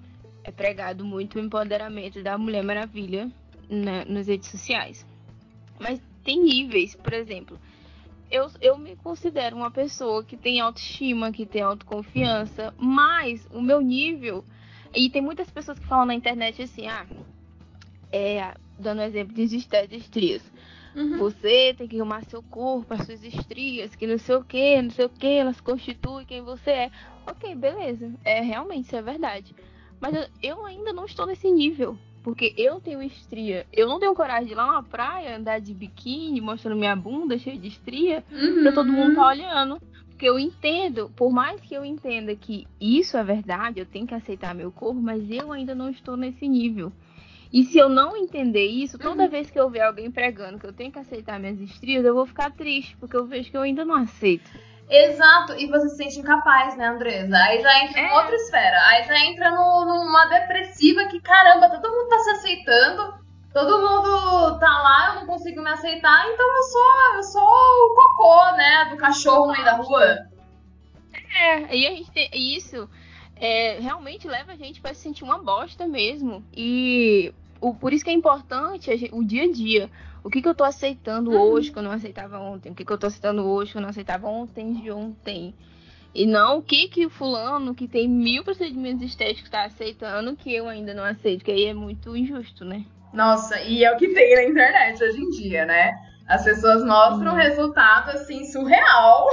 É 0.45 0.51
pregado 0.51 1.05
muito 1.05 1.39
o 1.39 1.41
empoderamento 1.41 2.23
da 2.23 2.37
Mulher 2.37 2.63
Maravilha 2.63 3.31
na, 3.69 4.05
nas 4.05 4.27
redes 4.27 4.49
sociais. 4.49 5.07
Mas 5.79 6.01
tem 6.25 6.41
níveis, 6.41 6.95
por 6.95 7.13
exemplo, 7.13 7.59
eu, 8.31 8.51
eu 8.61 8.79
me 8.79 8.97
considero 8.97 9.57
uma 9.57 9.71
pessoa 9.71 10.25
que 10.25 10.37
tem 10.37 10.61
autoestima, 10.61 11.31
que 11.31 11.45
tem 11.45 11.63
autoconfiança, 11.63 12.75
mas 12.79 13.47
o 13.53 13.61
meu 13.61 13.81
nível. 13.81 14.45
E 14.95 15.11
tem 15.11 15.23
muitas 15.23 15.51
pessoas 15.51 15.79
que 15.79 15.87
falam 15.87 16.07
na 16.07 16.15
internet 16.15 16.63
assim, 16.63 16.87
ah, 16.87 17.07
é, 18.11 18.55
dando 18.79 19.03
exemplo 19.03 19.35
de 19.35 19.57
estrias. 19.97 20.43
Uhum. 20.95 21.19
Você 21.19 21.75
tem 21.77 21.89
que 21.89 21.97
arrumar 21.97 22.23
seu 22.25 22.43
corpo, 22.43 22.93
as 22.93 23.07
suas 23.07 23.25
estrias, 23.25 23.95
que 23.95 24.07
não 24.07 24.19
sei 24.19 24.35
o 24.35 24.45
que, 24.45 24.83
não 24.83 24.91
sei 24.91 25.07
o 25.07 25.09
que, 25.09 25.27
elas 25.27 25.61
constituem 25.61 26.27
quem 26.27 26.43
você 26.43 26.71
é. 26.71 26.91
Ok, 27.27 27.55
beleza. 27.55 28.13
É 28.25 28.41
realmente 28.41 28.87
isso 28.87 28.97
é 28.97 29.03
verdade. 29.03 29.55
Mas 30.03 30.29
eu, 30.43 30.67
ainda 30.67 30.93
não 30.93 31.05
estou 31.05 31.25
nesse 31.25 31.49
nível. 31.49 31.97
Porque 32.25 32.53
eu 32.57 32.81
tenho 32.81 33.03
estria. 33.03 33.67
Eu 33.73 33.89
não 33.89 34.01
tenho 34.01 34.15
coragem 34.15 34.47
de 34.47 34.53
ir 34.53 34.57
lá 34.57 34.73
na 34.73 34.83
praia, 34.83 35.37
andar 35.37 35.61
de 35.61 35.73
biquíni, 35.73 36.41
mostrando 36.41 36.79
minha 36.79 36.95
bunda 36.95 37.39
cheia 37.39 37.59
de 37.59 37.69
estria, 37.69 38.25
uhum. 38.31 38.63
pra 38.63 38.73
todo 38.73 38.93
mundo 38.93 39.15
tá 39.15 39.27
olhando. 39.29 39.81
Porque 40.09 40.29
eu 40.29 40.39
entendo, 40.39 41.11
por 41.17 41.33
mais 41.33 41.61
que 41.61 41.75
eu 41.75 41.85
entenda 41.85 42.35
que 42.37 42.67
isso 42.81 43.17
é 43.17 43.25
verdade, 43.25 43.81
eu 43.81 43.87
tenho 43.87 44.07
que 44.07 44.15
aceitar 44.15 44.55
meu 44.55 44.71
corpo, 44.71 45.01
mas 45.01 45.29
eu 45.29 45.51
ainda 45.51 45.75
não 45.75 45.91
estou 45.91 46.17
nesse 46.17 46.47
nível. 46.47 46.93
E 47.53 47.65
se 47.65 47.79
eu 47.79 47.89
não 47.89 48.17
entender 48.17 48.67
isso, 48.67 48.99
toda 48.99 49.25
uhum. 49.25 49.29
vez 49.29 49.51
que 49.51 49.59
eu 49.59 49.69
ver 49.69 49.83
alguém 49.83 50.11
pregando 50.11 50.59
que 50.59 50.67
eu 50.67 50.73
tenho 50.73 50.93
que 50.93 50.99
aceitar 50.99 51.41
minhas 51.41 51.61
estrias, 51.61 52.05
eu 52.05 52.15
vou 52.15 52.27
ficar 52.27 52.53
triste, 52.53 52.97
porque 52.99 53.17
eu 53.17 53.27
vejo 53.27 53.51
que 53.51 53.57
eu 53.57 53.63
ainda 53.63 53.85
não 53.85 53.97
aceito. 53.97 54.49
Exato, 54.93 55.55
e 55.55 55.67
você 55.69 55.89
se 55.89 55.97
sente 55.97 56.21
incapaz, 56.21 56.77
né, 56.77 56.87
Andresa? 56.87 57.35
Aí 57.35 57.63
já 57.63 57.83
entra 57.83 57.99
é. 57.99 58.09
em 58.09 58.13
outra 58.13 58.35
esfera. 58.35 58.79
Aí 58.89 59.05
já 59.05 59.19
entra 59.21 59.51
no, 59.51 59.87
numa 59.87 60.27
depressiva 60.27 61.07
que, 61.07 61.19
caramba, 61.19 61.71
todo 61.71 61.91
mundo 61.91 62.09
tá 62.11 62.19
se 62.19 62.31
aceitando, 62.31 63.15
todo 63.55 63.81
mundo 63.81 64.59
tá 64.59 64.83
lá, 64.83 65.09
eu 65.09 65.21
não 65.21 65.27
consigo 65.27 65.63
me 65.63 65.71
aceitar, 65.71 66.29
então 66.29 66.47
eu 66.47 66.63
sou, 66.65 67.15
eu 67.15 67.23
sou 67.23 67.43
o 67.43 67.95
cocô, 67.95 68.57
né, 68.57 68.89
do 68.91 68.99
cachorro 68.99 69.47
no 69.47 69.53
meio 69.53 69.65
da 69.65 69.77
rua. 69.77 70.19
É, 71.41 71.75
e 71.75 71.87
a 71.87 71.91
gente 71.91 72.11
tem 72.11 72.29
isso. 72.35 72.87
É, 73.37 73.79
realmente 73.81 74.29
leva 74.29 74.53
a 74.53 74.57
gente 74.57 74.79
para 74.83 74.93
se 74.93 75.01
sentir 75.01 75.25
uma 75.25 75.39
bosta 75.39 75.87
mesmo. 75.87 76.45
E 76.55 77.33
o, 77.63 77.75
por 77.75 77.95
isso 77.95 78.05
que 78.05 78.11
é 78.11 78.15
importante 78.15 78.95
gente, 78.95 79.11
o 79.15 79.25
dia 79.25 79.45
a 79.45 79.51
dia. 79.51 79.91
O 80.25 80.31
que, 80.31 80.41
que 80.41 80.49
eu 80.49 80.55
tô 80.55 80.65
aceitando 80.65 81.33
uhum. 81.33 81.41
hoje 81.41 81.73
que 81.73 81.79
eu 81.79 81.83
não 81.83 81.91
aceitava 81.91 82.39
ontem? 82.39 82.71
O 82.71 82.75
que, 82.75 82.85
que 82.85 82.93
eu 82.93 82.99
tô 82.99 83.07
aceitando 83.07 83.45
hoje 83.45 83.73
que 83.73 83.79
eu 83.79 83.83
não 83.83 83.89
aceitava 83.89 84.29
ontem 84.29 84.75
de 84.75 84.91
ontem? 84.91 85.55
E 86.15 86.27
não 86.27 86.59
o 86.59 86.63
que 86.63 86.89
que 86.89 87.07
o 87.07 87.11
fulano 87.11 87.75
que 87.75 87.89
tem 87.89 88.09
mil 88.09 88.45
procedimentos 88.45 89.03
estéticos 89.03 89.45
está 89.45 89.65
aceitando 89.65 90.37
que 90.37 90.55
eu 90.55 90.69
ainda 90.69 90.95
não 90.95 91.05
aceito, 91.05 91.45
que 91.45 91.51
aí 91.51 91.65
é 91.65 91.75
muito 91.75 92.17
injusto, 92.17 92.65
né? 92.65 92.85
Nossa, 93.13 93.61
e 93.63 93.85
é 93.85 93.93
o 93.93 93.97
que 93.97 94.09
tem 94.09 94.35
na 94.35 94.45
internet 94.45 95.03
hoje 95.03 95.21
em 95.21 95.31
dia, 95.31 95.65
né? 95.65 95.95
As 96.29 96.45
pessoas 96.45 96.85
mostram 96.85 97.33
um 97.33 97.37
resultado 97.37 98.11
assim 98.11 98.45
surreal, 98.45 99.27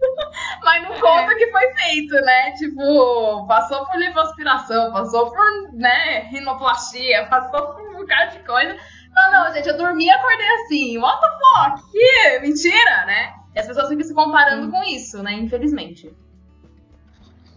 mas 0.62 0.82
não 0.84 1.00
conta 1.00 1.32
é. 1.32 1.34
que 1.34 1.50
foi 1.50 1.74
feito, 1.74 2.14
né? 2.14 2.52
Tipo, 2.52 3.46
passou 3.46 3.84
por 3.86 3.98
lipoaspiração, 3.98 4.92
passou 4.92 5.30
por, 5.30 5.72
né, 5.72 6.20
rinoplastia, 6.30 7.26
passou 7.30 7.74
por 7.74 7.90
um 7.90 7.96
bocado 7.98 8.38
de 8.38 8.44
coisa 8.44 8.76
não, 9.14 9.32
não, 9.32 9.52
gente, 9.52 9.68
eu 9.68 9.76
dormi 9.76 10.06
e 10.06 10.10
acordei 10.10 10.48
assim. 10.62 10.98
What 10.98 11.20
the 11.20 11.28
fuck? 11.28 11.92
Que 11.92 12.38
mentira, 12.40 13.06
né? 13.06 13.34
E 13.54 13.58
as 13.58 13.66
pessoas 13.66 13.88
ficam 13.88 14.04
se 14.04 14.14
comparando 14.14 14.68
hum. 14.68 14.70
com 14.70 14.82
isso, 14.84 15.22
né? 15.22 15.32
Infelizmente. 15.34 16.12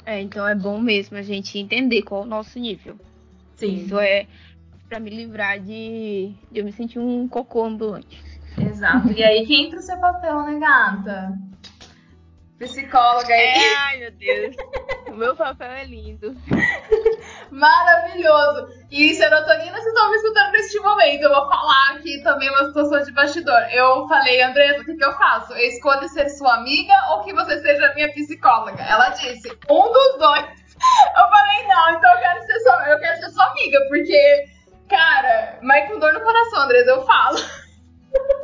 É, 0.05 0.19
então 0.19 0.47
é 0.47 0.55
bom 0.55 0.79
mesmo 0.79 1.17
a 1.17 1.21
gente 1.21 1.57
entender 1.57 2.01
qual 2.01 2.23
é 2.23 2.25
o 2.25 2.27
nosso 2.27 2.59
nível. 2.59 2.97
Sim. 3.55 3.75
Isso 3.75 3.97
é 3.99 4.27
para 4.89 4.99
me 4.99 5.09
livrar 5.09 5.59
de, 5.59 6.33
de 6.51 6.59
eu 6.59 6.65
me 6.65 6.71
sentir 6.71 6.99
um 6.99 7.27
cocô 7.27 7.63
ambulante. 7.63 8.21
Exato. 8.57 9.11
E 9.11 9.23
aí 9.23 9.45
que 9.45 9.55
entra 9.55 9.79
o 9.79 9.81
seu 9.81 9.97
papel, 9.97 10.43
né, 10.43 10.59
gata? 10.59 11.37
Psicóloga 12.59 13.33
aí. 13.33 13.39
É, 13.39 13.77
ai, 13.77 13.99
meu 13.99 14.11
Deus. 14.11 14.55
o 15.13 15.17
meu 15.17 15.35
papel 15.35 15.71
é 15.71 15.83
lindo. 15.85 16.35
Maravilhoso. 17.51 18.67
E 18.89 19.13
serotonina, 19.13 19.71
vocês 19.71 19.85
estão 19.85 20.09
me 20.09 20.15
escutando 20.15 20.51
neste 20.51 20.79
momento. 20.79 21.21
Eu 21.21 21.29
vou 21.29 21.47
falar 21.47 21.91
aqui 21.91 22.21
também 22.23 22.49
uma 22.49 22.65
situação 22.65 23.03
de 23.03 23.11
bastidor. 23.11 23.61
Eu 23.71 24.07
falei, 24.07 24.41
Andresa, 24.41 24.81
o 24.81 24.85
que, 24.85 24.95
que 24.95 25.05
eu 25.05 25.13
faço? 25.13 25.53
Eu 25.53 25.67
escolho 25.67 26.09
ser 26.09 26.29
sua 26.29 26.55
amiga 26.55 26.93
ou 27.11 27.23
que 27.23 27.31
você 27.33 27.61
seja 27.61 27.93
minha 27.93 28.11
psicóloga? 28.11 28.81
Ela 28.81 29.09
disse, 29.09 29.49
um 29.69 29.91
dos 29.91 30.17
dois. 30.17 30.45
Eu 31.15 31.29
falei, 31.29 31.67
não, 31.67 31.91
então 31.91 32.11
eu 32.11 32.19
quero 32.19 32.45
ser 32.45 32.59
sua, 32.59 32.89
eu 32.89 32.99
quero 32.99 33.17
ser 33.21 33.29
sua 33.29 33.45
amiga, 33.45 33.79
porque, 33.87 34.45
cara, 34.89 35.59
mas 35.61 35.87
com 35.87 35.97
dor 35.97 36.11
no 36.11 36.19
coração, 36.19 36.63
Andresa, 36.63 36.91
eu 36.91 37.05
falo. 37.05 37.37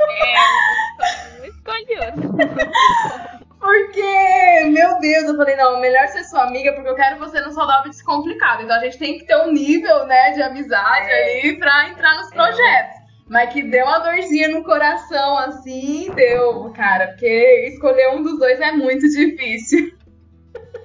É, 0.10 1.40
eu 1.40 1.46
escolhi. 1.52 3.36
Porque, 3.60 4.66
meu 4.70 5.00
Deus, 5.00 5.26
eu 5.26 5.36
falei, 5.36 5.56
não, 5.58 5.82
melhor 5.82 6.08
ser 6.08 6.24
sua 6.24 6.44
amiga, 6.44 6.72
porque 6.74 6.90
eu 6.90 6.96
quero 6.96 7.20
você 7.20 7.42
no 7.42 7.52
saudável 7.52 7.90
descomplicado. 7.90 8.64
Então 8.64 8.78
a 8.78 8.80
gente 8.80 8.98
tem 8.98 9.18
que 9.18 9.26
ter 9.26 9.36
um 9.36 9.52
nível, 9.52 10.06
né, 10.06 10.32
de 10.32 10.42
amizade 10.42 11.10
é. 11.10 11.42
ali 11.42 11.60
pra 11.60 11.90
entrar 11.90 12.16
nos 12.16 12.30
projetos. 12.30 12.96
É. 12.96 13.00
Mas 13.28 13.54
que 13.54 13.62
deu 13.62 13.86
uma 13.86 14.00
dorzinha 14.00 14.48
no 14.48 14.64
coração, 14.64 15.38
assim, 15.38 16.10
deu, 16.16 16.72
cara. 16.72 17.10
Porque 17.10 17.68
escolher 17.74 18.10
um 18.10 18.24
dos 18.24 18.40
dois 18.40 18.60
é 18.60 18.72
muito 18.72 19.08
difícil. 19.12 19.94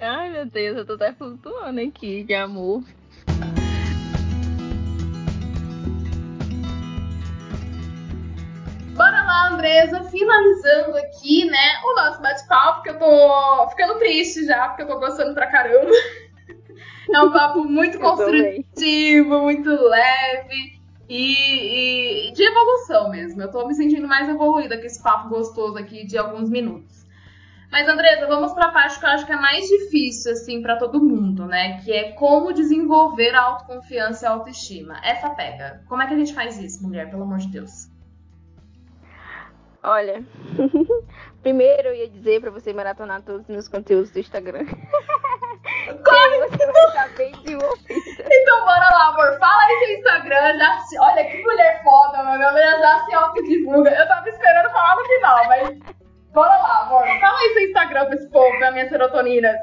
Ai, 0.01 0.31
meu 0.31 0.45
Deus, 0.45 0.77
eu 0.77 0.85
tô 0.85 0.95
até 0.95 1.13
flutuando 1.13 1.81
aqui 1.81 2.25
de 2.25 2.35
amor. 2.35 2.83
Lá 9.35 9.49
Andresa, 9.49 10.05
finalizando 10.05 10.97
aqui, 10.97 11.45
né, 11.47 11.81
o 11.85 11.95
nosso 11.97 12.23
bate-papo, 12.23 12.83
porque 12.83 12.91
eu 12.91 12.99
tô 12.99 13.69
ficando 13.71 13.99
triste 13.99 14.47
já, 14.47 14.69
porque 14.69 14.83
eu 14.83 14.87
tô 14.87 14.99
gostando 14.99 15.35
pra 15.35 15.51
caramba. 15.51 15.91
É 17.13 17.21
um 17.21 17.31
papo 17.31 17.63
muito 17.63 17.99
construtivo, 17.99 19.43
muito 19.43 19.69
leve 19.69 20.81
e, 21.07 22.29
e, 22.29 22.33
de 22.33 22.43
evolução 22.43 23.11
mesmo. 23.11 23.43
Eu 23.43 23.51
tô 23.51 23.67
me 23.67 23.75
sentindo 23.75 24.09
mais 24.09 24.27
evoluída 24.27 24.79
com 24.79 24.87
esse 24.87 25.03
papo 25.03 25.29
gostoso 25.29 25.77
aqui 25.77 26.07
de 26.07 26.17
alguns 26.17 26.49
minutos. 26.49 27.05
Mas, 27.71 27.87
Andresa, 27.87 28.27
vamos 28.27 28.55
para 28.55 28.69
a 28.69 28.73
parte 28.73 28.99
que 28.99 29.05
eu 29.05 29.11
acho 29.11 29.27
que 29.27 29.33
é 29.33 29.37
mais 29.37 29.69
difícil, 29.69 30.33
assim, 30.33 30.63
para 30.63 30.79
todo 30.79 31.05
mundo, 31.05 31.45
né? 31.45 31.79
Que 31.83 31.93
é 31.93 32.13
como 32.13 32.55
desenvolver 32.55 33.35
a 33.35 33.43
autoconfiança 33.43 34.25
e 34.25 34.29
a 34.29 34.33
autoestima. 34.33 34.99
Essa 35.05 35.29
pega. 35.29 35.85
Como 35.87 36.01
é 36.01 36.07
que 36.07 36.15
a 36.15 36.19
gente 36.19 36.33
faz 36.33 36.59
isso, 36.59 36.83
mulher, 36.83 37.11
pelo 37.11 37.25
amor 37.25 37.39
de 37.39 37.49
Deus? 37.49 37.94
Olha, 39.85 40.25
primeiro 41.43 41.89
eu 41.89 41.95
ia 41.95 42.09
dizer 42.09 42.41
para 42.41 42.51
você 42.51 42.73
maratonar 42.73 43.21
todos 43.21 43.43
os 43.43 43.49
meus 43.49 43.69
conteúdos 43.69 44.11
do 44.11 44.19
Instagram. 44.19 44.65
Corre! 46.03 46.49
você 46.49 46.67
vai 46.73 46.87
estar 46.87 47.09
bem 47.17 47.33
desenvolvida. 47.33 48.25
Então 48.33 48.61
bora 48.65 48.89
lá, 48.89 49.09
amor. 49.09 49.39
Fala 49.39 49.63
aí 49.63 49.85
seu 49.85 49.99
Instagram. 49.99 50.59
Já 50.59 50.79
se... 50.81 50.99
Olha 50.99 51.25
que 51.25 51.43
mulher 51.43 51.83
foda, 51.83 52.23
mano. 52.23 52.43
Ela 52.43 52.79
já 52.79 53.05
se 53.05 53.15
autodivulga. 53.15 53.91
Eu 53.91 54.09
tava 54.09 54.27
esperando 54.27 54.71
falar 54.71 54.97
no 54.97 55.05
final, 55.05 55.49
mas 55.49 55.79
Bora 56.33 56.57
lá, 56.57 56.83
amor. 56.87 57.07
Fala 57.21 57.39
aí 57.39 57.53
seu 57.53 57.63
Instagram 57.69 58.07
pra 58.07 58.15
esse 58.15 58.29
povo, 58.31 58.59
pra 58.59 58.73
minha 58.73 58.89
serotonina. 58.89 59.55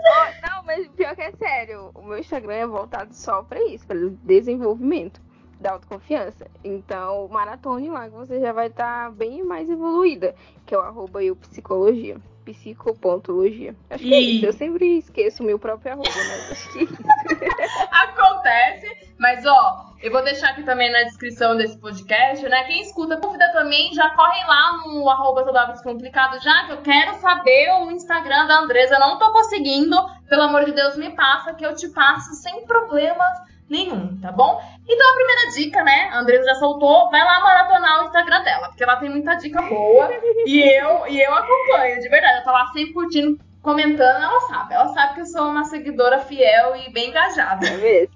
Não, 0.47 0.63
mas 0.63 0.87
pior 0.89 1.15
que 1.15 1.21
é 1.21 1.31
sério. 1.31 1.91
O 1.95 2.03
meu 2.03 2.19
Instagram 2.19 2.53
é 2.53 2.67
voltado 2.67 3.13
só 3.13 3.41
pra 3.41 3.59
isso, 3.63 3.85
pra 3.87 3.97
desenvolvimento 4.23 5.19
da 5.61 5.71
autoconfiança. 5.73 6.47
Então, 6.63 7.27
maratone 7.29 7.89
lá 7.89 8.09
que 8.09 8.15
você 8.15 8.39
já 8.39 8.51
vai 8.51 8.67
estar 8.67 9.05
tá 9.05 9.11
bem 9.11 9.43
mais 9.43 9.69
evoluída, 9.69 10.35
que 10.65 10.73
é 10.73 10.77
o 10.77 10.81
arroba 10.81 11.23
eu 11.23 11.35
psicologia. 11.35 12.17
Psicopontologia. 12.43 13.75
Acho 13.87 14.03
que 14.03 14.13
é 14.13 14.19
isso. 14.19 14.45
Eu 14.47 14.53
sempre 14.53 14.97
esqueço 14.97 15.43
o 15.43 15.45
meu 15.45 15.59
próprio 15.59 15.93
arroba, 15.93 16.09
mas 16.09 16.51
acho 16.51 16.73
que 16.73 16.79
é 16.79 16.83
isso. 16.83 16.97
Acontece, 17.91 19.13
mas 19.19 19.45
ó, 19.45 19.93
eu 20.01 20.11
vou 20.11 20.23
deixar 20.23 20.49
aqui 20.49 20.63
também 20.63 20.91
na 20.91 21.03
descrição 21.03 21.55
desse 21.55 21.77
podcast, 21.77 22.43
né? 22.49 22.63
Quem 22.63 22.81
escuta, 22.81 23.17
dúvida 23.17 23.47
também, 23.53 23.93
já 23.93 24.09
corre 24.15 24.43
lá 24.47 24.77
no 24.77 25.07
arroba 25.07 25.43
complicado 25.83 26.41
já, 26.41 26.65
que 26.65 26.73
eu 26.73 26.81
quero 26.81 27.13
saber 27.19 27.73
o 27.83 27.91
Instagram 27.91 28.47
da 28.47 28.59
Andresa. 28.61 28.95
Eu 28.95 28.99
não 29.01 29.19
tô 29.19 29.31
conseguindo. 29.31 29.95
Pelo 30.27 30.43
amor 30.43 30.65
de 30.65 30.71
Deus, 30.71 30.97
me 30.97 31.11
passa, 31.11 31.53
que 31.53 31.65
eu 31.65 31.75
te 31.75 31.89
passo 31.89 32.33
sem 32.35 32.65
problemas 32.65 33.50
nenhum, 33.71 34.19
tá 34.19 34.31
bom? 34.31 34.61
Então 34.87 35.11
a 35.11 35.15
primeira 35.15 35.51
dica, 35.55 35.83
né? 35.83 36.09
A 36.11 36.19
Andresa 36.19 36.43
já 36.43 36.55
soltou, 36.55 37.09
vai 37.09 37.23
lá 37.23 37.39
maratonar 37.39 38.01
o 38.01 38.05
Instagram 38.07 38.43
dela, 38.43 38.67
porque 38.67 38.83
ela 38.83 38.97
tem 38.97 39.09
muita 39.09 39.35
dica 39.35 39.61
boa 39.61 40.09
e 40.45 40.59
eu 40.59 41.07
e 41.07 41.21
eu 41.21 41.33
acompanho, 41.33 42.01
de 42.01 42.09
verdade. 42.09 42.39
Eu 42.39 42.43
tô 42.43 42.51
lá 42.51 42.67
sempre 42.67 42.93
curtindo, 42.93 43.39
comentando, 43.61 44.23
ela 44.23 44.41
sabe. 44.41 44.73
Ela 44.73 44.89
sabe 44.89 45.15
que 45.15 45.21
eu 45.21 45.25
sou 45.25 45.49
uma 45.49 45.63
seguidora 45.63 46.19
fiel 46.19 46.75
e 46.75 46.91
bem 46.91 47.09
engajada. 47.09 47.65
É 47.65 47.77
mesmo. 47.77 48.15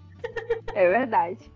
É 0.74 0.90
verdade. 0.90 1.56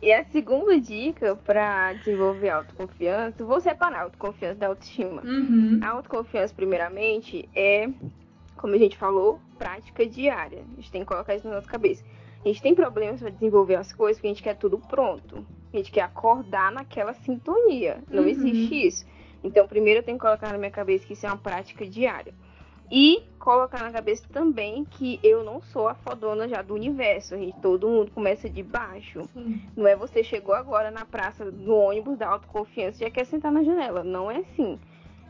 E 0.00 0.12
a 0.12 0.24
segunda 0.26 0.78
dica 0.78 1.34
para 1.34 1.94
desenvolver 1.94 2.50
autoconfiança, 2.50 3.44
vou 3.44 3.60
separar 3.60 4.02
autoconfiança 4.02 4.56
da 4.56 4.68
autoestima. 4.68 5.22
Uhum. 5.22 5.80
A 5.82 5.88
autoconfiança, 5.88 6.54
primeiramente, 6.54 7.48
é, 7.54 7.88
como 8.56 8.74
a 8.74 8.78
gente 8.78 8.96
falou, 8.96 9.40
prática 9.58 10.06
diária. 10.06 10.64
A 10.72 10.76
gente 10.76 10.92
tem 10.92 11.00
que 11.00 11.06
colocar 11.08 11.34
isso 11.34 11.48
na 11.48 11.56
nossa 11.56 11.68
cabeça. 11.68 12.04
A 12.44 12.48
gente 12.48 12.62
tem 12.62 12.74
problemas 12.74 13.20
para 13.20 13.30
desenvolver 13.30 13.74
as 13.74 13.92
coisas 13.92 14.16
porque 14.16 14.28
a 14.28 14.30
gente 14.30 14.42
quer 14.42 14.56
tudo 14.56 14.78
pronto. 14.78 15.44
A 15.72 15.76
gente 15.76 15.90
quer 15.90 16.02
acordar 16.02 16.72
naquela 16.72 17.12
sintonia. 17.14 18.02
Não 18.10 18.22
uhum. 18.22 18.28
existe 18.28 18.86
isso. 18.86 19.06
Então, 19.42 19.66
primeiro 19.66 20.00
eu 20.00 20.04
tenho 20.04 20.18
que 20.18 20.24
colocar 20.24 20.52
na 20.52 20.58
minha 20.58 20.70
cabeça 20.70 21.06
que 21.06 21.12
isso 21.12 21.26
é 21.26 21.28
uma 21.28 21.36
prática 21.36 21.86
diária. 21.86 22.32
E 22.90 23.22
colocar 23.38 23.82
na 23.82 23.90
cabeça 23.90 24.24
também 24.32 24.84
que 24.84 25.20
eu 25.22 25.44
não 25.44 25.60
sou 25.60 25.88
a 25.88 25.94
fodona 25.94 26.48
já 26.48 26.62
do 26.62 26.74
universo. 26.74 27.34
A 27.34 27.38
gente, 27.38 27.58
todo 27.60 27.88
mundo 27.88 28.10
começa 28.12 28.48
de 28.48 28.62
baixo. 28.62 29.28
Sim. 29.34 29.60
Não 29.76 29.86
é 29.86 29.94
você 29.94 30.24
chegou 30.24 30.54
agora 30.54 30.90
na 30.90 31.04
praça, 31.04 31.44
no 31.44 31.74
ônibus 31.74 32.16
da 32.16 32.28
autoconfiança 32.28 33.02
e 33.02 33.06
já 33.06 33.10
quer 33.10 33.26
sentar 33.26 33.52
na 33.52 33.62
janela. 33.62 34.02
Não 34.02 34.30
é 34.30 34.38
assim. 34.38 34.78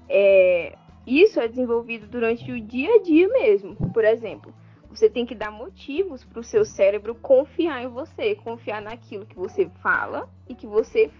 É, 0.09 0.77
isso 1.07 1.40
é 1.40 1.49
desenvolvido 1.49 2.07
durante 2.07 2.51
o 2.53 2.61
dia 2.61 2.94
a 2.94 3.03
dia 3.03 3.29
mesmo. 3.29 3.75
Por 3.92 4.05
exemplo, 4.05 4.55
você 4.88 5.09
tem 5.09 5.27
que 5.27 5.35
dar 5.35 5.51
motivos 5.51 6.24
para 6.24 6.40
o 6.40 6.44
seu 6.44 6.64
cérebro 6.64 7.14
confiar 7.14 7.83
em 7.83 7.88
você, 7.88 8.35
confiar 8.35 8.81
naquilo 8.81 9.27
que 9.27 9.37
você 9.37 9.68
fala 9.83 10.29
e 10.48 10.55
que 10.55 10.66
você 10.66 11.11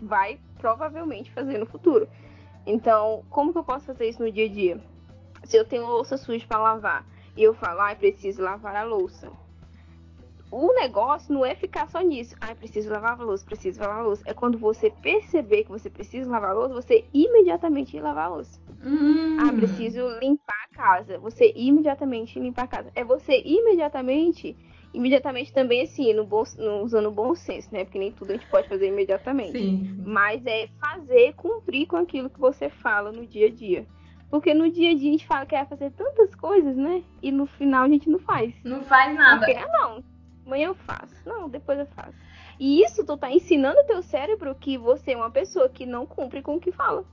vai 0.00 0.38
provavelmente 0.58 1.32
fazer 1.32 1.58
no 1.58 1.66
futuro. 1.66 2.08
Então, 2.66 3.24
como 3.30 3.52
que 3.52 3.58
eu 3.58 3.64
posso 3.64 3.86
fazer 3.86 4.08
isso 4.08 4.22
no 4.22 4.30
dia 4.30 4.46
a 4.46 4.48
dia? 4.48 4.80
Se 5.44 5.56
eu 5.56 5.64
tenho 5.64 5.86
louça 5.86 6.16
suja 6.16 6.46
para 6.46 6.58
lavar 6.58 7.06
e 7.36 7.42
eu 7.42 7.54
falo, 7.54 7.80
ah, 7.80 7.94
preciso 7.94 8.42
lavar 8.42 8.76
a 8.76 8.84
louça. 8.84 9.30
O 10.56 10.72
negócio 10.72 11.34
não 11.34 11.44
é 11.44 11.56
ficar 11.56 11.88
só 11.88 12.00
nisso. 12.00 12.36
Ah, 12.40 12.54
preciso 12.54 12.88
lavar 12.88 13.20
a 13.20 13.24
louça, 13.24 13.44
preciso 13.44 13.80
lavar 13.80 13.98
a 13.98 14.02
louça. 14.02 14.22
É 14.24 14.32
quando 14.32 14.56
você 14.56 14.88
perceber 14.88 15.64
que 15.64 15.70
você 15.70 15.90
precisa 15.90 16.30
lavar 16.30 16.50
a 16.50 16.54
louça, 16.54 16.74
você 16.74 17.04
imediatamente 17.12 17.96
ir 17.96 18.00
lavar 18.00 18.26
a 18.26 18.34
louça. 18.36 18.60
Hum. 18.84 19.36
Ah, 19.40 19.52
preciso 19.52 20.06
limpar 20.20 20.68
a 20.70 20.76
casa. 20.76 21.18
Você 21.18 21.52
imediatamente 21.56 22.38
limpar 22.38 22.62
a 22.62 22.68
casa. 22.68 22.92
É 22.94 23.02
você 23.02 23.42
imediatamente 23.44 24.56
imediatamente 24.94 25.52
também 25.52 25.82
assim, 25.82 26.14
no 26.14 26.24
bom, 26.24 26.44
no, 26.56 26.84
usando 26.84 27.06
o 27.06 27.10
bom 27.10 27.34
senso, 27.34 27.68
né? 27.72 27.84
Porque 27.84 27.98
nem 27.98 28.12
tudo 28.12 28.30
a 28.30 28.34
gente 28.34 28.46
pode 28.46 28.68
fazer 28.68 28.86
imediatamente. 28.86 29.58
Sim. 29.58 30.04
Mas 30.06 30.46
é 30.46 30.68
fazer, 30.78 31.32
cumprir 31.34 31.88
com 31.88 31.96
aquilo 31.96 32.30
que 32.30 32.38
você 32.38 32.68
fala 32.68 33.10
no 33.10 33.26
dia 33.26 33.48
a 33.48 33.50
dia. 33.50 33.84
Porque 34.30 34.54
no 34.54 34.70
dia 34.70 34.92
a 34.92 34.94
dia 34.94 35.08
a 35.08 35.12
gente 35.12 35.26
fala 35.26 35.46
que 35.46 35.56
vai 35.56 35.66
fazer 35.66 35.90
tantas 35.90 36.32
coisas, 36.36 36.76
né? 36.76 37.02
E 37.20 37.32
no 37.32 37.44
final 37.44 37.82
a 37.82 37.88
gente 37.88 38.08
não 38.08 38.20
faz. 38.20 38.54
Não 38.62 38.84
faz 38.84 39.16
nada. 39.16 39.44
Porque, 39.44 39.60
ah, 39.60 39.68
não, 39.72 40.13
amanhã 40.46 40.68
eu 40.68 40.74
faço. 40.74 41.14
Não, 41.26 41.48
depois 41.48 41.78
eu 41.78 41.86
faço. 41.86 42.14
E 42.58 42.82
isso 42.82 43.04
tu 43.04 43.16
tá 43.16 43.30
ensinando 43.30 43.80
o 43.80 43.86
teu 43.86 44.02
cérebro 44.02 44.54
que 44.54 44.78
você 44.78 45.12
é 45.12 45.16
uma 45.16 45.30
pessoa 45.30 45.68
que 45.68 45.84
não 45.84 46.06
cumpre 46.06 46.42
com 46.42 46.56
o 46.56 46.60
que 46.60 46.72
fala. 46.72 47.04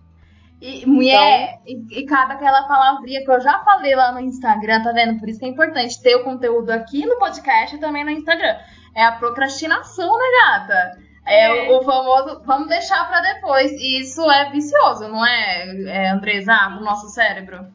E, 0.62 0.86
mulher, 0.86 1.60
então... 1.66 1.88
e, 1.90 2.02
e 2.02 2.06
cabe 2.06 2.34
aquela 2.34 2.68
palavrinha 2.68 3.26
que 3.26 3.32
eu 3.32 3.42
já 3.42 3.64
falei 3.64 3.96
lá 3.96 4.12
no 4.12 4.20
Instagram, 4.20 4.84
tá 4.84 4.92
vendo? 4.92 5.20
Por 5.20 5.28
isso 5.28 5.40
que 5.40 5.46
é 5.46 5.50
importante 5.50 6.00
ter 6.02 6.16
o 6.16 6.24
conteúdo 6.24 6.70
aqui 6.70 7.04
no 7.04 7.18
podcast 7.18 7.76
e 7.76 7.80
também 7.80 8.04
no 8.04 8.12
Instagram. 8.12 8.58
É 8.96 9.04
a 9.04 9.14
procrastinação, 9.14 10.16
né, 10.18 10.26
gata? 10.44 11.00
É, 11.26 11.68
é. 11.68 11.72
O, 11.72 11.82
famoso 11.84 12.42
vamos 12.46 12.68
deixar 12.68 13.08
para 13.08 13.22
depois. 13.34 13.72
E 13.72 14.02
isso 14.02 14.30
é 14.30 14.52
vicioso, 14.52 15.08
não 15.08 15.26
é, 15.26 15.84
é 15.88 16.10
Andresa, 16.10 16.54
pro 16.76 16.86
nosso 16.86 17.10
cérebro? 17.10 17.66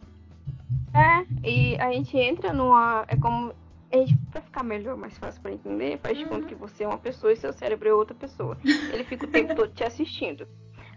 É, 0.95 1.49
e 1.49 1.77
a 1.81 1.91
gente 1.93 2.17
entra 2.17 2.53
numa. 2.53 3.05
É 3.09 3.17
como. 3.17 3.53
Gente, 3.99 4.17
pra 4.31 4.41
ficar 4.41 4.63
melhor, 4.63 4.97
mais 4.97 5.17
fácil 5.17 5.41
para 5.41 5.53
entender, 5.53 5.99
faz 5.99 6.17
de 6.17 6.25
uhum. 6.25 6.31
conta 6.31 6.47
que 6.49 6.55
você 6.55 6.85
é 6.85 6.89
uma 6.89 6.99
pessoa 6.99 7.33
e 7.33 7.37
seu 7.37 7.53
cérebro 7.53 7.89
é 7.89 7.95
outra 7.95 8.15
pessoa. 8.15 8.57
Ele 8.65 9.05
fica 9.05 9.27
o 9.27 9.31
tempo 9.31 9.55
todo 9.55 9.73
te 9.73 9.85
assistindo. 9.85 10.47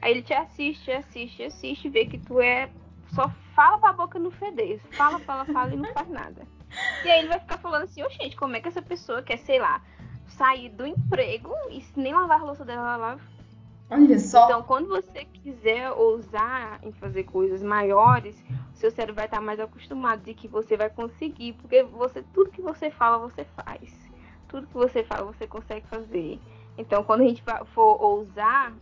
Aí 0.01 0.11
ele 0.11 0.21
te 0.21 0.33
assiste, 0.33 0.91
assiste, 0.91 1.43
assiste, 1.43 1.89
vê 1.89 2.05
que 2.05 2.17
tu 2.17 2.39
é. 2.39 2.69
Só 3.13 3.29
fala 3.55 3.77
pra 3.79 3.93
boca 3.93 4.19
no 4.19 4.31
feder. 4.31 4.79
Fala, 4.91 5.19
fala, 5.19 5.45
fala 5.45 5.73
e 5.73 5.77
não 5.77 5.91
faz 5.93 6.07
nada. 6.09 6.47
E 7.03 7.09
aí 7.09 7.19
ele 7.19 7.27
vai 7.27 7.39
ficar 7.39 7.57
falando 7.57 7.83
assim, 7.83 8.03
ô 8.03 8.05
oh, 8.05 8.09
gente, 8.09 8.35
como 8.35 8.55
é 8.55 8.61
que 8.61 8.67
essa 8.67 8.81
pessoa 8.81 9.23
quer, 9.23 9.37
sei 9.37 9.59
lá, 9.59 9.81
sair 10.27 10.69
do 10.69 10.85
emprego 10.85 11.53
e 11.71 11.83
nem 11.95 12.13
lavar 12.13 12.39
a 12.39 12.43
louça 12.43 12.63
dela, 12.63 12.81
ela 12.81 12.97
lava. 12.97 13.21
Olha 13.89 14.19
só. 14.19 14.45
Então, 14.45 14.63
quando 14.63 14.87
você 14.87 15.25
quiser 15.25 15.91
ousar 15.91 16.79
em 16.83 16.91
fazer 16.91 17.23
coisas 17.23 17.63
maiores, 17.63 18.41
seu 18.73 18.91
cérebro 18.91 19.15
vai 19.15 19.25
estar 19.25 19.41
mais 19.41 19.59
acostumado 19.59 20.21
de 20.21 20.33
que 20.33 20.47
você 20.47 20.77
vai 20.77 20.89
conseguir, 20.89 21.53
porque 21.53 21.83
você 21.83 22.23
tudo 22.33 22.51
que 22.51 22.61
você 22.61 22.91
fala, 22.91 23.17
você 23.17 23.43
faz. 23.43 24.09
Tudo 24.47 24.67
que 24.67 24.73
você 24.73 25.03
fala, 25.03 25.25
você 25.25 25.47
consegue 25.47 25.85
fazer. 25.87 26.39
Então, 26.77 27.03
quando 27.03 27.21
a 27.21 27.25
gente 27.25 27.43
for 27.73 28.01
ousar 28.01 28.73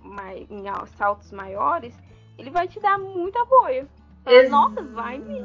em 0.49 0.63
saltos 0.97 1.31
maiores, 1.31 1.97
ele 2.37 2.49
vai 2.49 2.67
te 2.67 2.79
dar 2.79 2.97
muito 2.97 3.37
apoio. 3.39 3.87
Nossa, 4.49 4.83
vai 4.83 5.17
mesmo. 5.17 5.43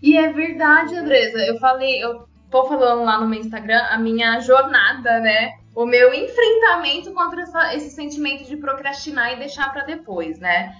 E 0.00 0.16
é 0.16 0.32
verdade, 0.32 0.94
Andresa. 0.94 1.38
Eu 1.44 1.58
falei, 1.58 2.02
eu 2.02 2.28
tô 2.52 2.66
falando 2.66 3.02
lá 3.02 3.18
no 3.18 3.26
meu 3.26 3.40
Instagram 3.40 3.82
a 3.90 3.98
minha 3.98 4.38
jornada, 4.40 5.18
né? 5.20 5.54
O 5.74 5.86
meu 5.86 6.12
enfrentamento 6.12 7.12
contra 7.14 7.40
essa, 7.40 7.74
esse 7.74 7.90
sentimento 7.90 8.44
de 8.44 8.58
procrastinar 8.58 9.32
e 9.32 9.36
deixar 9.36 9.72
para 9.72 9.84
depois, 9.84 10.38
né? 10.38 10.76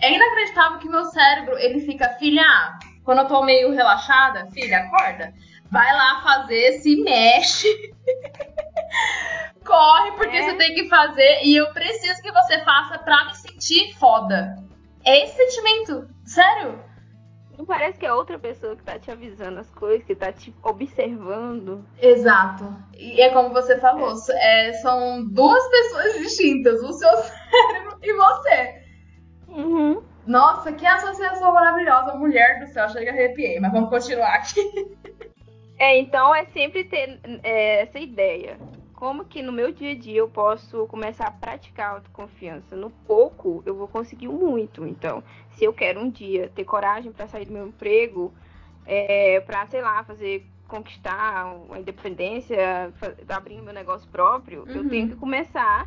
É 0.00 0.14
inacreditável 0.14 0.78
que 0.78 0.88
meu 0.88 1.04
cérebro, 1.06 1.58
ele 1.58 1.80
fica, 1.80 2.08
filha, 2.10 2.78
quando 3.04 3.18
eu 3.18 3.28
tô 3.28 3.42
meio 3.42 3.72
relaxada, 3.72 4.46
filha, 4.52 4.78
acorda. 4.78 5.34
Vai 5.68 5.92
lá 5.92 6.22
fazer, 6.22 6.78
se 6.78 7.02
mexe. 7.02 7.68
Corre, 9.66 10.12
porque 10.12 10.36
é. 10.36 10.42
você 10.44 10.56
tem 10.56 10.74
que 10.74 10.88
fazer 10.88 11.40
e 11.42 11.56
eu 11.56 11.72
preciso 11.72 12.22
que 12.22 12.30
você 12.30 12.62
faça 12.62 12.98
pra 12.98 13.24
me 13.24 13.34
sentir 13.34 13.92
foda. 13.98 14.56
É 15.04 15.24
esse 15.24 15.34
sentimento, 15.34 16.08
sério. 16.24 16.85
Não 17.56 17.64
parece 17.64 17.98
que 17.98 18.06
é 18.06 18.12
outra 18.12 18.38
pessoa 18.38 18.76
que 18.76 18.82
tá 18.82 18.98
te 18.98 19.10
avisando 19.10 19.60
as 19.60 19.70
coisas, 19.70 20.06
que 20.06 20.14
tá 20.14 20.30
te 20.30 20.54
observando. 20.62 21.84
Exato. 22.00 22.74
E 22.94 23.20
é 23.20 23.30
como 23.30 23.50
você 23.50 23.78
falou, 23.78 24.14
é. 24.30 24.68
É, 24.68 24.72
são 24.74 25.26
duas 25.26 25.66
pessoas 25.68 26.18
distintas, 26.18 26.82
o 26.82 26.92
seu 26.92 27.10
cérebro 27.16 27.98
e 28.02 28.12
você. 28.12 28.82
Uhum. 29.48 30.02
Nossa, 30.26 30.72
que 30.72 30.84
associação 30.84 31.54
maravilhosa, 31.54 32.14
mulher 32.14 32.60
do 32.60 32.66
céu, 32.66 32.88
chega 32.88 33.10
a 33.10 33.14
arrepiei, 33.14 33.60
mas 33.60 33.72
vamos 33.72 33.88
continuar 33.90 34.34
aqui. 34.34 34.60
É, 35.78 35.98
então 35.98 36.34
é 36.34 36.46
sempre 36.46 36.84
ter 36.84 37.20
é, 37.42 37.82
essa 37.82 37.98
ideia. 37.98 38.58
Como 38.96 39.26
que 39.26 39.42
no 39.42 39.52
meu 39.52 39.70
dia 39.72 39.92
a 39.92 39.94
dia 39.94 40.20
eu 40.20 40.28
posso 40.28 40.86
começar 40.86 41.26
a 41.26 41.30
praticar 41.30 41.96
autoconfiança? 41.96 42.74
No 42.74 42.88
pouco 42.88 43.62
eu 43.66 43.74
vou 43.74 43.86
conseguir 43.86 44.26
muito. 44.26 44.86
Então, 44.86 45.22
se 45.50 45.64
eu 45.64 45.72
quero 45.72 46.00
um 46.00 46.08
dia 46.08 46.50
ter 46.54 46.64
coragem 46.64 47.12
para 47.12 47.28
sair 47.28 47.44
do 47.44 47.52
meu 47.52 47.68
emprego, 47.68 48.32
é, 48.86 49.38
para 49.40 49.66
sei 49.66 49.82
lá, 49.82 50.02
fazer 50.02 50.46
conquistar 50.66 51.46
a 51.70 51.78
independência, 51.78 52.90
abrir 53.28 53.60
meu 53.60 53.74
negócio 53.74 54.08
próprio, 54.08 54.62
uhum. 54.62 54.76
eu 54.76 54.88
tenho 54.88 55.08
que 55.10 55.16
começar 55.16 55.86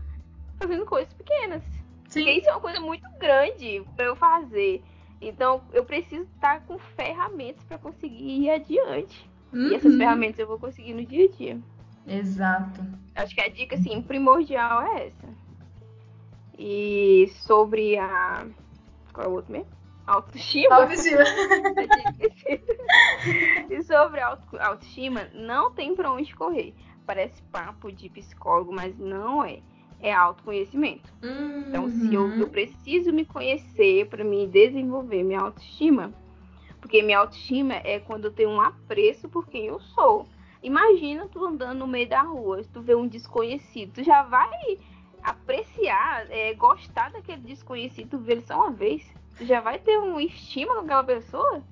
fazendo 0.60 0.86
coisas 0.86 1.12
pequenas. 1.12 1.64
Sim. 2.08 2.24
Porque 2.24 2.40
isso 2.40 2.50
é 2.50 2.52
uma 2.52 2.62
coisa 2.62 2.80
muito 2.80 3.10
grande 3.18 3.84
para 3.96 4.06
eu 4.06 4.16
fazer. 4.16 4.84
Então, 5.20 5.64
eu 5.74 5.84
preciso 5.84 6.28
estar 6.36 6.62
com 6.62 6.78
ferramentas 6.78 7.64
para 7.64 7.80
conseguir 7.80 8.44
ir 8.44 8.52
adiante. 8.52 9.28
Uhum. 9.52 9.70
E 9.70 9.76
essas 9.76 9.94
uhum. 9.94 9.98
ferramentas 9.98 10.38
eu 10.38 10.48
vou 10.48 10.60
conseguir 10.60 10.94
no 10.94 11.04
dia 11.04 11.26
a 11.26 11.32
dia. 11.32 11.60
Exato. 12.08 12.82
Acho 13.16 13.36
que 13.36 13.42
a 13.42 13.50
dica, 13.50 13.76
assim, 13.76 14.02
primordial 14.02 14.84
é 14.84 15.08
essa. 15.08 15.28
E 16.58 17.32
sobre 17.46 17.98
a. 17.98 18.46
Qual 19.14 19.26
é 19.26 19.30
o 19.30 19.34
outro 19.34 19.52
mesmo? 19.52 19.68
Autoestima. 20.06 20.76
Autoestima. 20.76 21.24
e 23.70 23.84
sobre 23.84 24.20
auto, 24.20 24.58
autoestima, 24.60 25.30
não 25.34 25.72
tem 25.72 25.96
pra 25.96 26.12
onde 26.12 26.36
correr. 26.36 26.74
Parece 27.06 27.42
papo 27.44 27.92
de 27.92 28.10
psicólogo, 28.10 28.74
mas 28.74 28.98
não 28.98 29.44
é. 29.44 29.60
É 30.02 30.14
autoconhecimento. 30.14 31.14
Uhum. 31.22 31.66
Então, 31.68 31.90
se 31.90 32.14
eu, 32.14 32.30
eu 32.40 32.48
preciso 32.48 33.12
me 33.12 33.26
conhecer 33.26 34.08
para 34.08 34.24
me 34.24 34.48
desenvolver 34.48 35.24
minha 35.24 35.42
autoestima, 35.42 36.14
porque 36.80 37.02
minha 37.02 37.20
autoestima 37.20 37.76
é 37.76 38.00
quando 38.00 38.26
eu 38.26 38.32
tenho 38.32 38.50
um 38.50 38.62
apreço 38.62 39.28
por 39.28 39.48
quem 39.48 39.66
eu 39.66 39.80
sou. 39.80 40.28
Imagina 40.62 41.28
tu 41.28 41.46
andando 41.46 41.80
no 41.80 41.88
meio 41.88 42.10
da 42.10 42.22
rua, 42.22 42.62
se 42.62 42.70
tu 42.70 42.82
vê 42.82 42.94
um 42.94 43.08
desconhecido, 43.08 43.94
tu 43.94 44.04
já 44.04 44.24
vai 44.24 44.78
apreciar, 45.24 46.26
é, 46.30 46.54
gostar 46.54 47.12
daquele 47.12 47.42
desconhecido, 47.42 48.10
tu 48.10 48.18
vê 48.18 48.34
ele 48.34 48.42
só 48.42 48.56
uma 48.56 48.72
vez. 48.72 49.10
Tu 49.38 49.46
já 49.46 49.62
vai 49.62 49.80
ter 49.80 49.98
um 49.98 50.20
estima 50.20 50.76
com 50.76 50.82
aquela 50.82 51.04
pessoa? 51.04 51.64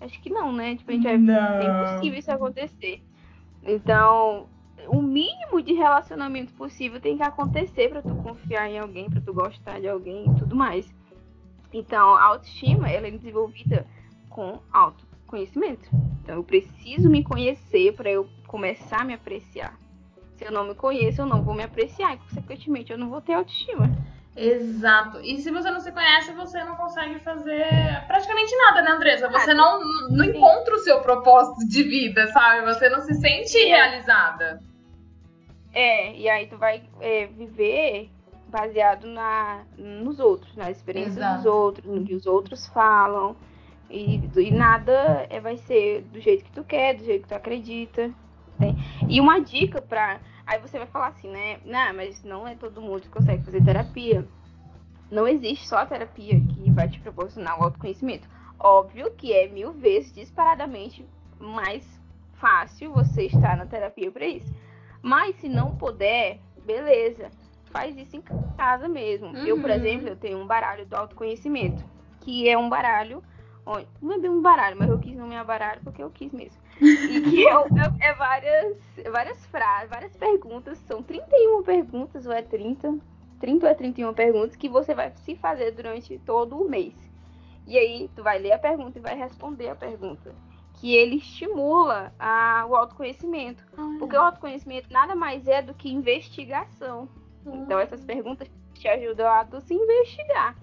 Acho 0.00 0.20
que 0.20 0.28
não, 0.28 0.52
né? 0.52 0.76
Tipo, 0.76 0.90
a 0.90 0.94
gente 0.94 1.04
vai, 1.04 1.14
é 1.14 1.16
impossível 1.16 2.18
isso 2.18 2.30
acontecer. 2.30 3.02
Então, 3.62 4.46
o 4.88 5.00
mínimo 5.00 5.62
de 5.62 5.72
relacionamento 5.72 6.52
possível 6.52 7.00
tem 7.00 7.16
que 7.16 7.22
acontecer 7.22 7.88
para 7.88 8.02
tu 8.02 8.14
confiar 8.16 8.68
em 8.68 8.78
alguém, 8.78 9.08
para 9.08 9.20
tu 9.20 9.32
gostar 9.32 9.80
de 9.80 9.88
alguém 9.88 10.30
e 10.30 10.34
tudo 10.38 10.54
mais. 10.54 10.92
Então, 11.72 12.14
a 12.14 12.24
autoestima, 12.24 12.90
ela 12.90 13.08
é 13.08 13.10
desenvolvida 13.10 13.86
com 14.28 14.60
autoconhecimento. 15.24 15.88
Então, 16.22 16.36
eu 16.36 16.44
preciso 16.44 17.08
me 17.08 17.24
conhecer 17.24 17.92
para 17.94 18.10
eu 18.10 18.28
começar 18.46 19.00
a 19.00 19.04
me 19.04 19.14
apreciar. 19.14 19.78
Se 20.36 20.44
eu 20.44 20.52
não 20.52 20.64
me 20.64 20.74
conheço, 20.74 21.20
eu 21.20 21.26
não 21.26 21.42
vou 21.42 21.54
me 21.54 21.62
apreciar 21.62 22.14
e, 22.14 22.18
consequentemente, 22.18 22.92
eu 22.92 22.98
não 22.98 23.08
vou 23.08 23.20
ter 23.20 23.34
autoestima. 23.34 23.90
Exato. 24.36 25.20
E 25.20 25.38
se 25.38 25.50
você 25.50 25.70
não 25.70 25.80
se 25.80 25.92
conhece, 25.92 26.32
você 26.32 26.62
não 26.64 26.74
consegue 26.74 27.20
fazer 27.20 27.66
praticamente 28.06 28.54
nada, 28.56 28.82
né, 28.82 28.90
Andressa? 28.90 29.28
Você 29.28 29.52
ah, 29.52 29.54
não, 29.54 29.80
não 30.10 30.24
encontra 30.24 30.74
o 30.74 30.78
seu 30.78 31.00
propósito 31.00 31.68
de 31.68 31.82
vida, 31.84 32.26
sabe? 32.28 32.64
Você 32.66 32.88
não 32.88 33.00
se 33.00 33.14
sente 33.14 33.56
é. 33.58 33.66
realizada. 33.66 34.60
É, 35.72 36.16
e 36.16 36.28
aí 36.28 36.46
tu 36.48 36.56
vai 36.56 36.82
é, 37.00 37.26
viver 37.26 38.10
baseado 38.48 39.06
na, 39.06 39.64
nos 39.76 40.18
outros, 40.18 40.54
na 40.56 40.70
experiência 40.70 41.18
Exato. 41.18 41.36
dos 41.36 41.46
outros, 41.46 41.86
no 41.86 42.04
que 42.04 42.14
os 42.14 42.26
outros 42.26 42.66
falam. 42.68 43.36
E, 43.90 44.28
e 44.36 44.50
nada 44.50 45.26
é, 45.30 45.40
vai 45.40 45.56
ser 45.56 46.02
do 46.02 46.20
jeito 46.20 46.44
que 46.44 46.52
tu 46.52 46.64
quer, 46.64 46.96
do 46.96 47.04
jeito 47.04 47.22
que 47.22 47.28
tu 47.28 47.34
acredita. 47.34 48.08
Né? 48.58 48.74
E 49.08 49.20
uma 49.20 49.40
dica 49.40 49.80
pra 49.80 50.20
Aí 50.46 50.58
você 50.58 50.78
vai 50.78 50.86
falar 50.86 51.08
assim, 51.08 51.28
né? 51.28 51.58
Não, 51.64 51.94
mas 51.94 52.22
não 52.22 52.46
é 52.46 52.54
todo 52.54 52.80
mundo 52.82 53.02
que 53.02 53.08
consegue 53.08 53.44
fazer 53.44 53.64
terapia. 53.64 54.26
Não 55.10 55.26
existe 55.26 55.66
só 55.66 55.78
a 55.78 55.86
terapia 55.86 56.38
que 56.40 56.70
vai 56.70 56.88
te 56.88 57.00
proporcionar 57.00 57.58
o 57.58 57.64
autoconhecimento. 57.64 58.28
Óbvio 58.58 59.10
que 59.12 59.32
é 59.32 59.48
mil 59.48 59.72
vezes 59.72 60.12
disparadamente 60.12 61.06
mais 61.38 61.84
fácil 62.34 62.92
você 62.92 63.24
estar 63.24 63.56
na 63.56 63.64
terapia 63.64 64.10
para 64.10 64.26
isso. 64.26 64.52
Mas 65.02 65.36
se 65.36 65.48
não 65.48 65.76
puder, 65.76 66.40
beleza. 66.64 67.30
Faz 67.66 67.96
isso 67.96 68.16
em 68.16 68.22
casa 68.56 68.86
mesmo. 68.86 69.28
Uhum. 69.28 69.46
Eu, 69.46 69.60
por 69.60 69.70
uhum. 69.70 69.76
exemplo, 69.76 70.08
eu 70.08 70.16
tenho 70.16 70.38
um 70.38 70.46
baralho 70.46 70.86
do 70.86 70.94
autoconhecimento, 70.94 71.82
que 72.20 72.48
é 72.48 72.56
um 72.56 72.68
baralho 72.68 73.22
não 74.00 74.12
é 74.12 74.18
bem 74.18 74.30
um 74.30 74.42
baralho, 74.42 74.76
mas 74.78 74.90
eu 74.90 74.98
quis 74.98 75.16
nomear 75.16 75.44
baralho 75.44 75.80
porque 75.82 76.02
eu 76.02 76.10
quis 76.10 76.32
mesmo. 76.32 76.60
E 76.80 77.20
que 77.22 77.48
é, 77.48 77.52
é, 77.52 78.08
é 78.08 78.14
várias, 78.14 78.76
várias 79.10 79.46
frases, 79.46 79.88
várias 79.88 80.16
perguntas. 80.16 80.78
São 80.86 81.02
31 81.02 81.62
perguntas, 81.62 82.26
ou 82.26 82.32
é 82.32 82.42
30? 82.42 82.98
30 83.40 83.66
ou 83.66 83.72
é 83.72 83.74
31 83.74 84.14
perguntas 84.14 84.56
que 84.56 84.68
você 84.68 84.94
vai 84.94 85.12
se 85.16 85.34
fazer 85.36 85.70
durante 85.72 86.18
todo 86.20 86.56
o 86.56 86.68
mês. 86.68 86.94
E 87.66 87.78
aí, 87.78 88.10
tu 88.14 88.22
vai 88.22 88.38
ler 88.38 88.52
a 88.52 88.58
pergunta 88.58 88.98
e 88.98 89.02
vai 89.02 89.16
responder 89.16 89.70
a 89.70 89.74
pergunta. 89.74 90.34
Que 90.74 90.94
ele 90.94 91.16
estimula 91.16 92.12
a, 92.18 92.66
o 92.68 92.76
autoconhecimento. 92.76 93.64
Porque 93.98 94.16
o 94.16 94.20
autoconhecimento 94.20 94.92
nada 94.92 95.14
mais 95.14 95.46
é 95.48 95.62
do 95.62 95.72
que 95.72 95.90
investigação. 95.90 97.08
Então, 97.46 97.78
essas 97.78 98.04
perguntas 98.04 98.50
te 98.74 98.88
ajudam 98.88 99.26
a 99.26 99.44
tu 99.44 99.60
se 99.62 99.72
investigar. 99.72 100.54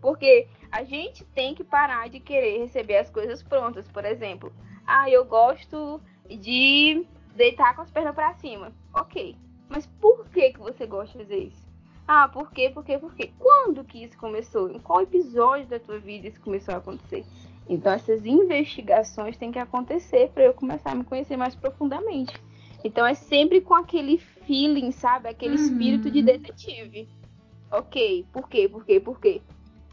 Porque 0.00 0.48
a 0.70 0.84
gente 0.84 1.24
tem 1.26 1.54
que 1.54 1.64
parar 1.64 2.08
de 2.08 2.20
querer 2.20 2.58
receber 2.58 2.98
as 2.98 3.10
coisas 3.10 3.42
prontas. 3.42 3.88
Por 3.88 4.04
exemplo, 4.04 4.52
ah, 4.86 5.08
eu 5.10 5.24
gosto 5.24 6.00
de 6.28 7.04
deitar 7.34 7.74
com 7.74 7.82
as 7.82 7.90
pernas 7.90 8.14
para 8.14 8.34
cima. 8.34 8.72
Ok. 8.94 9.36
Mas 9.68 9.86
por 9.86 10.28
que, 10.28 10.52
que 10.52 10.58
você 10.58 10.86
gosta 10.86 11.18
de 11.18 11.24
fazer 11.24 11.38
isso? 11.44 11.68
Ah, 12.06 12.28
por 12.28 12.50
quê? 12.50 12.70
Por 12.70 12.84
quê? 12.84 12.98
Por 12.98 13.14
quê? 13.14 13.30
Quando 13.38 13.84
que 13.84 14.02
isso 14.02 14.16
começou? 14.16 14.70
Em 14.70 14.78
qual 14.78 15.02
episódio 15.02 15.66
da 15.66 15.78
tua 15.78 15.98
vida 15.98 16.28
isso 16.28 16.40
começou 16.40 16.74
a 16.74 16.78
acontecer? 16.78 17.24
Então 17.68 17.92
essas 17.92 18.24
investigações 18.24 19.36
têm 19.36 19.52
que 19.52 19.58
acontecer 19.58 20.30
para 20.30 20.44
eu 20.44 20.54
começar 20.54 20.92
a 20.92 20.94
me 20.94 21.04
conhecer 21.04 21.36
mais 21.36 21.54
profundamente. 21.54 22.34
Então 22.82 23.06
é 23.06 23.14
sempre 23.14 23.60
com 23.60 23.74
aquele 23.74 24.16
feeling, 24.16 24.90
sabe? 24.90 25.28
Aquele 25.28 25.56
uhum. 25.56 25.62
espírito 25.62 26.10
de 26.10 26.22
detetive. 26.22 27.08
Ok, 27.70 28.26
por 28.32 28.48
quê? 28.48 28.68
Por 28.68 28.84
quê? 28.86 28.98
Por 28.98 29.20
quê? 29.20 29.42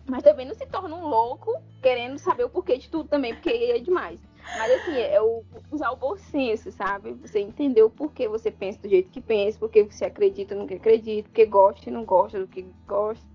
Mas 0.08 0.22
também 0.22 0.46
não 0.46 0.54
se 0.54 0.66
torna 0.68 0.96
um 0.96 1.08
louco 1.08 1.60
querendo 1.82 2.20
saber 2.20 2.44
o 2.44 2.50
porquê 2.50 2.78
de 2.78 2.90
tudo 2.90 3.10
também, 3.10 3.34
porque 3.34 3.50
é 3.50 3.80
demais. 3.80 4.20
Mas 4.58 4.72
assim, 4.72 4.96
é 4.96 5.20
o, 5.20 5.44
usar 5.72 5.90
o 5.92 5.96
bom 5.96 6.16
senso, 6.16 6.72
sabe? 6.72 7.14
Você 7.14 7.40
entender 7.40 7.82
o 7.82 7.90
porquê 7.90 8.28
você 8.28 8.52
pensa 8.52 8.80
do 8.80 8.88
jeito 8.88 9.10
que 9.10 9.20
pensa, 9.20 9.58
porque 9.58 9.84
você 9.84 10.06
acredita 10.06 10.54
no 10.54 10.68
que 10.68 10.76
acredita, 10.76 11.28
porque 11.28 11.46
gosta 11.48 11.90
e 11.90 11.94
não 11.94 12.06
gosta 12.06 12.40
do 12.40 12.48
que 12.48 12.64
gosta, 12.88 13.26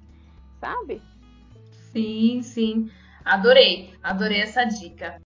sabe? 0.60 1.02
Sim, 1.92 2.40
sim. 2.42 2.90
Adorei, 3.24 3.92
adorei 4.02 4.40
essa 4.40 4.64
dica. 4.64 5.20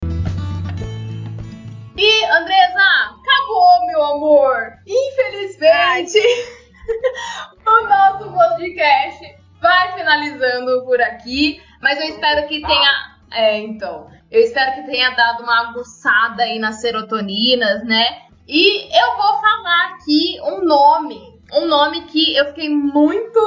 E, 1.97 2.25
Andresa, 2.25 2.81
acabou, 3.11 3.87
meu 3.87 4.03
amor! 4.03 4.73
Infelizmente, 4.87 6.19
o 7.67 7.87
nosso 7.87 8.33
podcast 8.33 9.44
vai 9.65 9.95
finalizando 9.95 10.85
por 10.85 11.01
aqui, 11.01 11.63
mas 11.81 11.99
eu 11.99 12.07
espero 12.09 12.47
que 12.47 12.61
tenha. 12.61 12.91
É, 13.33 13.59
então. 13.59 14.11
Eu 14.31 14.43
espero 14.43 14.75
que 14.75 14.83
tenha 14.91 15.11
dado 15.11 15.43
uma 15.43 15.71
aguçada 15.71 16.43
aí 16.43 16.59
nas 16.59 16.83
serotoninas, 16.83 17.83
né? 17.85 18.25
E 18.47 18.85
eu 18.95 19.17
vou 19.17 19.41
falar 19.41 19.95
aqui 19.95 20.39
um 20.43 20.65
nome. 20.65 21.19
Um 21.53 21.67
nome 21.67 22.03
que 22.03 22.37
eu 22.37 22.47
fiquei 22.47 22.69
muito. 22.69 23.41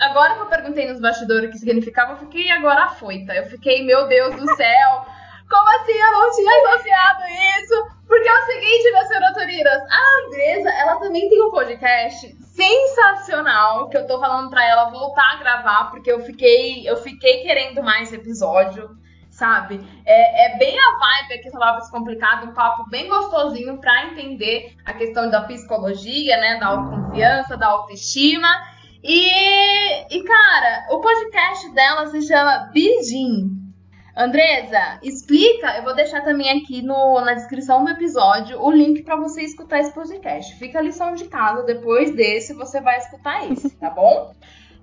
Agora 0.00 0.34
que 0.34 0.40
eu 0.40 0.46
perguntei 0.46 0.88
nos 0.88 1.00
bastidores 1.00 1.48
o 1.48 1.52
que 1.52 1.58
significava, 1.58 2.12
eu 2.12 2.18
fiquei 2.18 2.50
agora 2.50 2.84
afoita. 2.84 3.32
Eu 3.32 3.46
fiquei, 3.46 3.84
meu 3.84 4.06
Deus 4.06 4.36
do 4.36 4.56
céu. 4.56 5.06
Como 5.48 5.68
assim 5.80 5.92
eu 5.92 6.12
não 6.12 6.30
tinha 6.34 6.52
associado 6.58 7.22
isso? 7.60 7.86
Porque 8.06 8.28
é 8.28 8.34
o 8.34 8.46
seguinte, 8.46 8.90
minhas 8.90 9.08
serotoninas, 9.08 9.82
a 9.90 10.26
Andresa, 10.26 10.70
ela 10.70 10.96
também 10.96 11.28
tem 11.28 11.42
um 11.42 11.50
podcast 11.50 12.43
sensacional 12.54 13.88
que 13.88 13.96
eu 13.96 14.06
tô 14.06 14.18
falando 14.20 14.48
pra 14.48 14.64
ela 14.64 14.88
voltar 14.88 15.34
a 15.34 15.36
gravar, 15.38 15.90
porque 15.90 16.10
eu 16.10 16.20
fiquei, 16.20 16.88
eu 16.88 16.96
fiquei 16.96 17.42
querendo 17.42 17.82
mais 17.82 18.12
episódio, 18.12 18.96
sabe? 19.28 19.80
É, 20.06 20.46
é 20.46 20.58
bem 20.58 20.76
a 20.78 20.98
vibe 20.98 21.34
aqui 21.34 21.50
falava 21.50 21.80
Descomplicado, 21.80 22.46
um 22.46 22.54
papo 22.54 22.88
bem 22.88 23.08
gostosinho 23.08 23.78
pra 23.78 24.06
entender 24.06 24.72
a 24.84 24.92
questão 24.92 25.28
da 25.28 25.42
psicologia, 25.42 26.36
né? 26.36 26.58
Da 26.60 26.68
autoconfiança, 26.68 27.56
da 27.56 27.66
autoestima. 27.66 28.48
E, 29.02 30.16
e 30.16 30.22
cara, 30.22 30.86
o 30.90 31.00
podcast 31.00 31.74
dela 31.74 32.06
se 32.06 32.22
chama 32.22 32.70
Bijin. 32.72 33.63
Andresa, 34.16 35.00
explica, 35.02 35.76
eu 35.76 35.82
vou 35.82 35.94
deixar 35.94 36.20
também 36.22 36.48
aqui 36.48 36.80
no, 36.82 37.20
na 37.20 37.34
descrição 37.34 37.84
do 37.84 37.90
episódio 37.90 38.60
o 38.62 38.70
link 38.70 39.02
para 39.02 39.16
você 39.16 39.42
escutar 39.42 39.80
esse 39.80 39.92
podcast. 39.92 40.54
Fica 40.54 40.78
a 40.78 40.82
lição 40.82 41.14
de 41.14 41.24
casa, 41.24 41.64
depois 41.64 42.14
desse 42.14 42.54
você 42.54 42.80
vai 42.80 42.98
escutar 42.98 43.50
esse, 43.50 43.70
tá 43.76 43.90
bom? 43.90 44.32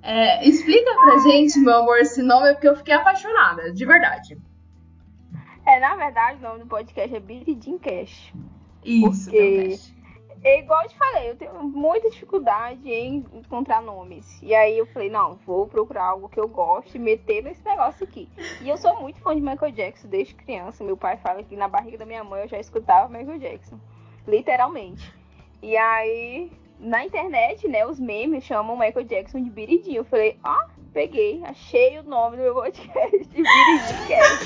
É, 0.04 0.46
explica 0.46 0.94
pra 0.96 1.20
gente, 1.20 1.60
meu 1.60 1.76
amor, 1.76 2.00
esse 2.00 2.22
nome, 2.22 2.52
porque 2.54 2.68
eu 2.68 2.76
fiquei 2.76 2.94
apaixonada, 2.94 3.72
de 3.72 3.86
verdade. 3.86 4.38
É, 5.66 5.80
na 5.80 5.96
verdade, 5.96 6.40
o 6.40 6.42
nome 6.42 6.60
do 6.60 6.68
podcast 6.68 7.16
é 7.16 7.20
Billy 7.20 7.58
Jean 7.64 7.78
Cash. 7.78 8.34
Isso, 8.84 9.26
porque... 9.26 9.80
É 10.44 10.60
igual 10.60 10.82
eu 10.82 10.90
te 10.90 10.98
falei, 10.98 11.30
eu 11.30 11.36
tenho 11.36 11.54
muita 11.64 12.10
dificuldade 12.10 12.90
em 12.92 13.24
encontrar 13.34 13.80
nomes. 13.82 14.42
E 14.42 14.56
aí 14.56 14.76
eu 14.76 14.88
falei, 14.88 15.08
não, 15.08 15.36
vou 15.46 15.68
procurar 15.68 16.06
algo 16.06 16.30
que 16.30 16.40
eu 16.40 16.48
gosto 16.48 16.96
e 16.96 17.00
meter 17.00 17.44
nesse 17.44 17.64
negócio 17.64 18.04
aqui. 18.04 18.28
E 18.60 18.68
eu 18.68 18.76
sou 18.78 19.00
muito 19.00 19.20
fã 19.20 19.36
de 19.36 19.42
Michael 19.42 19.72
Jackson 19.72 20.08
desde 20.08 20.34
criança. 20.34 20.84
Meu 20.84 20.98
pai 20.98 21.18
fala 21.18 21.44
que 21.44 21.56
na 21.56 21.68
barriga 21.68 22.00
da 22.00 22.08
minha 22.08 22.24
mãe 22.24 22.42
eu 22.42 22.48
já 22.48 22.60
escutava 22.60 23.08
Michael 23.08 23.38
Jackson. 23.38 23.80
Literalmente. 24.28 25.14
E 25.62 25.78
aí, 25.78 26.52
na 26.80 27.06
internet, 27.06 27.68
né, 27.68 27.86
os 27.86 28.00
memes 28.00 28.44
chamam 28.44 28.76
Michael 28.76 29.06
Jackson 29.06 29.44
de 29.44 29.50
Biridinho. 29.52 29.98
Eu 29.98 30.06
falei, 30.06 30.40
ó, 30.44 30.50
ah, 30.50 30.70
peguei, 30.92 31.44
achei 31.46 32.00
o 32.00 32.04
nome 32.04 32.38
do 32.38 32.44
meu 32.44 32.56
podcast, 32.56 33.18
Biridinho 33.30 34.08
Cast. 34.08 34.46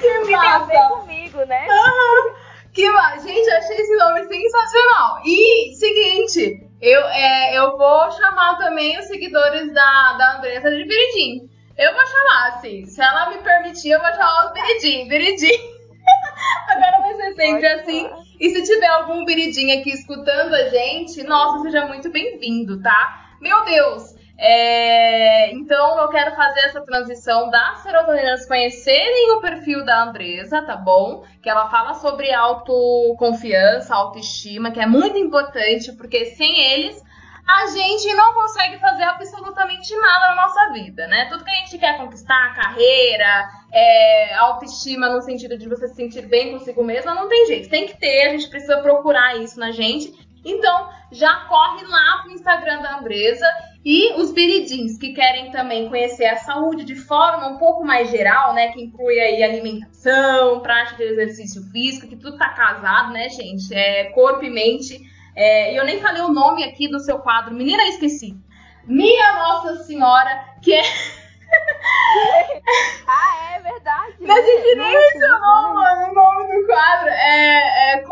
que 0.00 0.32
massa! 0.32 0.66
Tem 0.66 0.78
a 0.78 0.88
ver 0.88 0.88
comigo, 0.88 1.38
né? 1.44 1.68
Uhum. 1.68 2.51
Que! 2.72 2.86
Gente, 3.22 3.50
achei 3.50 3.76
esse 3.76 3.96
nome 3.96 4.24
sensacional. 4.24 5.20
E, 5.24 5.74
seguinte, 5.74 6.66
eu, 6.80 7.00
é, 7.08 7.58
eu 7.58 7.76
vou 7.76 8.10
chamar 8.12 8.56
também 8.58 8.98
os 8.98 9.06
seguidores 9.06 9.72
da, 9.72 10.12
da 10.14 10.38
Andressa 10.38 10.70
de 10.70 10.84
Biridinho. 10.84 11.50
Eu 11.76 11.94
vou 11.94 12.06
chamar, 12.06 12.48
assim, 12.48 12.84
se 12.86 13.00
ela 13.00 13.30
me 13.30 13.38
permitir, 13.38 13.90
eu 13.90 14.00
vou 14.00 14.10
chamar 14.10 14.46
os 14.46 14.52
Biridim, 14.52 15.08
Biridim. 15.08 15.52
Agora 16.68 16.98
vai 17.00 17.14
ser 17.14 17.34
sempre 17.34 17.52
Pode 17.52 17.66
assim. 17.66 18.08
Falar. 18.08 18.22
E 18.40 18.50
se 18.50 18.62
tiver 18.64 18.86
algum 18.86 19.24
viridinho 19.24 19.78
aqui 19.78 19.90
escutando 19.90 20.54
a 20.54 20.68
gente, 20.68 21.22
nossa, 21.22 21.62
seja 21.62 21.86
muito 21.86 22.10
bem-vindo, 22.10 22.82
tá? 22.82 23.36
Meu 23.40 23.64
Deus! 23.64 24.14
É... 24.44 25.52
Então 25.52 26.00
eu 26.00 26.08
quero 26.08 26.34
fazer 26.34 26.60
essa 26.62 26.80
transição 26.80 27.48
das 27.48 27.78
serotoninas 27.78 28.44
conhecerem 28.44 29.36
o 29.36 29.40
perfil 29.40 29.84
da 29.84 30.02
Andresa, 30.02 30.60
tá 30.62 30.74
bom? 30.74 31.24
Que 31.40 31.48
ela 31.48 31.70
fala 31.70 31.94
sobre 31.94 32.32
autoconfiança, 32.32 33.94
autoestima, 33.94 34.72
que 34.72 34.80
é 34.80 34.86
muito 34.86 35.16
importante, 35.16 35.92
porque 35.92 36.26
sem 36.26 36.60
eles 36.72 37.00
a 37.46 37.66
gente 37.66 38.12
não 38.14 38.34
consegue 38.34 38.78
fazer 38.78 39.02
absolutamente 39.04 39.94
nada 39.96 40.34
na 40.34 40.42
nossa 40.42 40.72
vida, 40.72 41.06
né? 41.06 41.26
Tudo 41.26 41.44
que 41.44 41.50
a 41.50 41.54
gente 41.54 41.78
quer 41.78 41.96
conquistar, 41.96 42.54
carreira, 42.54 43.48
é, 43.72 44.34
autoestima 44.34 45.08
no 45.08 45.22
sentido 45.22 45.56
de 45.56 45.68
você 45.68 45.86
se 45.88 45.94
sentir 45.94 46.26
bem 46.26 46.52
consigo 46.52 46.82
mesma, 46.82 47.14
não 47.14 47.28
tem 47.28 47.46
jeito. 47.46 47.68
Tem 47.68 47.86
que 47.86 47.96
ter, 47.96 48.28
a 48.28 48.30
gente 48.30 48.48
precisa 48.48 48.78
procurar 48.78 49.36
isso 49.36 49.58
na 49.58 49.70
gente. 49.70 50.31
Então, 50.44 50.88
já 51.10 51.44
corre 51.48 51.84
lá 51.86 52.22
pro 52.22 52.32
Instagram 52.32 52.82
da 52.82 52.98
Andresa 52.98 53.46
e 53.84 54.12
os 54.14 54.32
biridins 54.32 54.98
que 54.98 55.12
querem 55.12 55.50
também 55.50 55.88
conhecer 55.88 56.26
a 56.26 56.36
saúde 56.36 56.84
de 56.84 56.94
forma 56.94 57.48
um 57.48 57.58
pouco 57.58 57.84
mais 57.84 58.10
geral, 58.10 58.54
né? 58.54 58.68
Que 58.72 58.82
inclui 58.82 59.18
aí 59.20 59.42
alimentação, 59.42 60.60
prática 60.60 60.96
de 60.96 61.12
exercício 61.12 61.62
físico, 61.70 62.08
que 62.08 62.16
tudo 62.16 62.38
tá 62.38 62.48
casado, 62.50 63.12
né, 63.12 63.28
gente? 63.28 63.74
É 63.74 64.04
corpo 64.12 64.44
e 64.44 64.50
mente. 64.50 65.00
É, 65.34 65.72
e 65.72 65.76
eu 65.76 65.84
nem 65.84 66.00
falei 66.00 66.22
o 66.22 66.28
nome 66.28 66.64
aqui 66.64 66.88
do 66.88 67.00
seu 67.00 67.18
quadro. 67.18 67.54
Menina, 67.54 67.82
esqueci. 67.88 68.36
Minha 68.84 69.32
Nossa 69.34 69.84
Senhora, 69.84 70.44
que 70.62 70.74
é. 70.74 70.82
ah, 73.06 73.54
é 73.54 73.60
verdade. 73.60 74.14
Mas 74.20 74.44
a 74.44 74.48
gente 74.48 74.74
nem 74.76 74.92
mencionou, 74.92 75.74
mano, 75.74 76.10
o 76.10 76.14
nome 76.14 76.60
do 76.60 76.66
quadro. 76.66 77.08
É, 77.08 77.94
é 77.94 78.02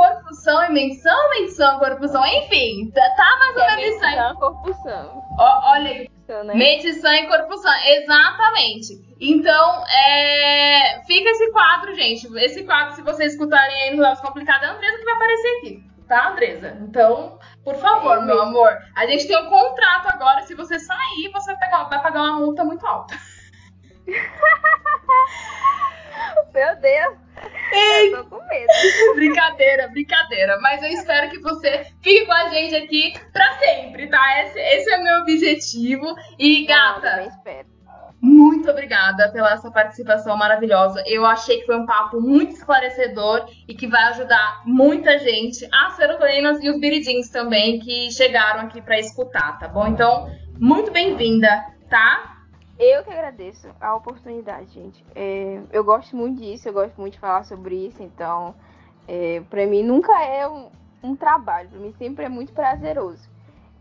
Corpusão 0.41 0.65
e 0.65 0.73
Menção, 0.73 1.31
Menção, 1.31 1.79
Corpusão, 1.79 2.27
enfim. 2.27 2.91
Tá, 2.95 3.03
tá 3.15 3.39
mais 3.39 3.57
ou 3.57 3.77
menos 3.77 3.95
isso 3.95 4.05
aí. 4.05 4.35
Corpusão. 4.37 5.23
olha 5.39 5.91
aí. 5.91 6.11
Né? 6.29 6.55
Medição 6.55 7.13
e 7.13 7.27
corpusão, 7.27 7.73
exatamente. 7.87 8.95
Então, 9.21 9.85
é... 9.89 11.03
fica 11.05 11.29
esse 11.29 11.51
quadro, 11.51 11.93
gente. 11.95 12.29
Esse 12.39 12.63
quadro, 12.63 12.95
se 12.95 13.03
vocês 13.03 13.33
escutarem 13.33 13.83
aí 13.83 13.97
no 13.97 14.01
Lados 14.01 14.21
Complicados, 14.21 14.63
é 14.63 14.67
a 14.67 14.75
Andresa 14.75 14.99
que 14.99 15.05
vai 15.05 15.15
aparecer 15.15 15.49
aqui 15.59 15.91
tá, 16.07 16.31
Andresa? 16.31 16.77
Então, 16.81 17.39
por 17.63 17.77
favor, 17.77 18.19
é 18.19 18.23
meu 18.23 18.43
amor. 18.43 18.77
A 18.97 19.07
gente 19.07 19.29
tem 19.29 19.37
um 19.37 19.49
contrato 19.49 20.09
agora. 20.09 20.43
Se 20.43 20.57
você 20.57 20.77
sair, 20.81 21.31
você 21.33 21.55
vai 21.55 22.01
pagar 22.03 22.23
uma 22.23 22.41
multa 22.41 22.65
muito 22.65 22.85
alta. 22.85 23.15
meu 26.53 26.77
Deus. 26.77 27.19
Ei, 27.73 28.13
eu 28.13 28.25
tô 28.25 28.37
com 28.37 28.47
medo. 28.47 28.67
brincadeira, 29.15 29.89
brincadeira. 29.89 30.59
Mas 30.61 30.83
eu 30.83 30.91
espero 30.91 31.31
que 31.31 31.39
você 31.39 31.87
fique 32.03 32.27
com 32.27 32.33
a 32.33 32.49
gente 32.49 32.75
aqui 32.75 33.13
pra 33.33 33.59
sempre, 33.59 34.09
tá? 34.09 34.43
Esse, 34.43 34.59
esse 34.59 34.91
é 34.91 34.99
o 34.99 35.05
meu 35.05 35.21
objetivo. 35.23 36.15
E, 36.39 36.67
gata. 36.67 37.23
Eu 37.23 37.29
espero 37.29 37.81
muito 38.23 38.71
obrigada 38.71 39.31
pela 39.31 39.55
essa 39.55 39.71
participação 39.71 40.37
maravilhosa. 40.37 41.03
Eu 41.07 41.25
achei 41.25 41.61
que 41.61 41.67
foi 41.67 41.77
um 41.77 41.87
papo 41.87 42.21
muito 42.21 42.53
esclarecedor 42.53 43.47
e 43.67 43.75
que 43.75 43.87
vai 43.87 44.03
ajudar 44.11 44.63
muita 44.67 45.19
gente, 45.19 45.67
as 45.73 45.95
serotoninas 45.95 46.63
e 46.63 46.69
os 46.69 46.79
biridins 46.79 47.31
também, 47.31 47.79
que 47.79 48.11
chegaram 48.13 48.61
aqui 48.61 48.83
para 48.83 48.99
escutar, 48.99 49.59
tá 49.59 49.67
bom? 49.67 49.87
Então, 49.87 50.31
muito 50.59 50.91
bem-vinda, 50.93 51.65
tá? 51.89 52.40
Eu 52.83 53.05
que 53.05 53.11
agradeço 53.11 53.69
a 53.79 53.95
oportunidade, 53.95 54.73
gente. 54.73 55.05
É, 55.15 55.61
eu 55.71 55.85
gosto 55.85 56.17
muito 56.17 56.41
disso, 56.41 56.67
eu 56.67 56.73
gosto 56.73 56.99
muito 56.99 57.13
de 57.13 57.21
falar 57.21 57.45
sobre 57.45 57.75
isso, 57.75 58.03
então, 58.03 58.55
é, 59.07 59.43
para 59.51 59.67
mim 59.67 59.83
nunca 59.83 60.19
é 60.25 60.49
um, 60.49 60.71
um 61.03 61.15
trabalho, 61.15 61.69
para 61.69 61.79
mim 61.79 61.93
sempre 61.99 62.25
é 62.25 62.29
muito 62.31 62.55
prazeroso. 62.55 63.29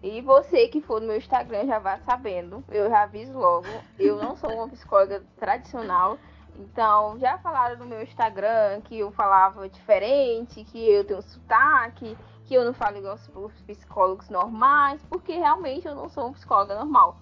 E 0.04 0.20
você 0.20 0.68
que 0.68 0.82
for 0.82 1.00
no 1.00 1.08
meu 1.08 1.16
Instagram 1.16 1.66
já 1.66 1.80
vai 1.80 1.98
sabendo, 2.02 2.62
eu 2.68 2.90
já 2.90 3.04
aviso 3.04 3.32
logo, 3.40 3.68
eu 3.98 4.18
não 4.18 4.36
sou 4.36 4.52
uma 4.52 4.68
psicóloga 4.68 5.24
tradicional, 5.38 6.18
então 6.60 7.18
já 7.20 7.38
falaram 7.38 7.78
no 7.78 7.86
meu 7.86 8.04
Instagram 8.04 8.82
que 8.82 9.00
eu 9.00 9.12
falava 9.12 9.70
diferente, 9.70 10.66
que 10.66 10.90
eu 10.90 11.06
tenho 11.06 11.22
sotaque, 11.22 12.18
que 12.44 12.54
eu 12.54 12.66
não 12.66 12.74
falo 12.74 12.98
igual 12.98 13.16
os 13.16 13.62
psicólogos 13.62 14.28
normais, 14.28 15.02
porque 15.10 15.38
realmente 15.38 15.88
eu 15.88 15.96
não 15.96 16.10
sou 16.10 16.26
uma 16.26 16.34
psicóloga 16.34 16.76
normal. 16.76 17.18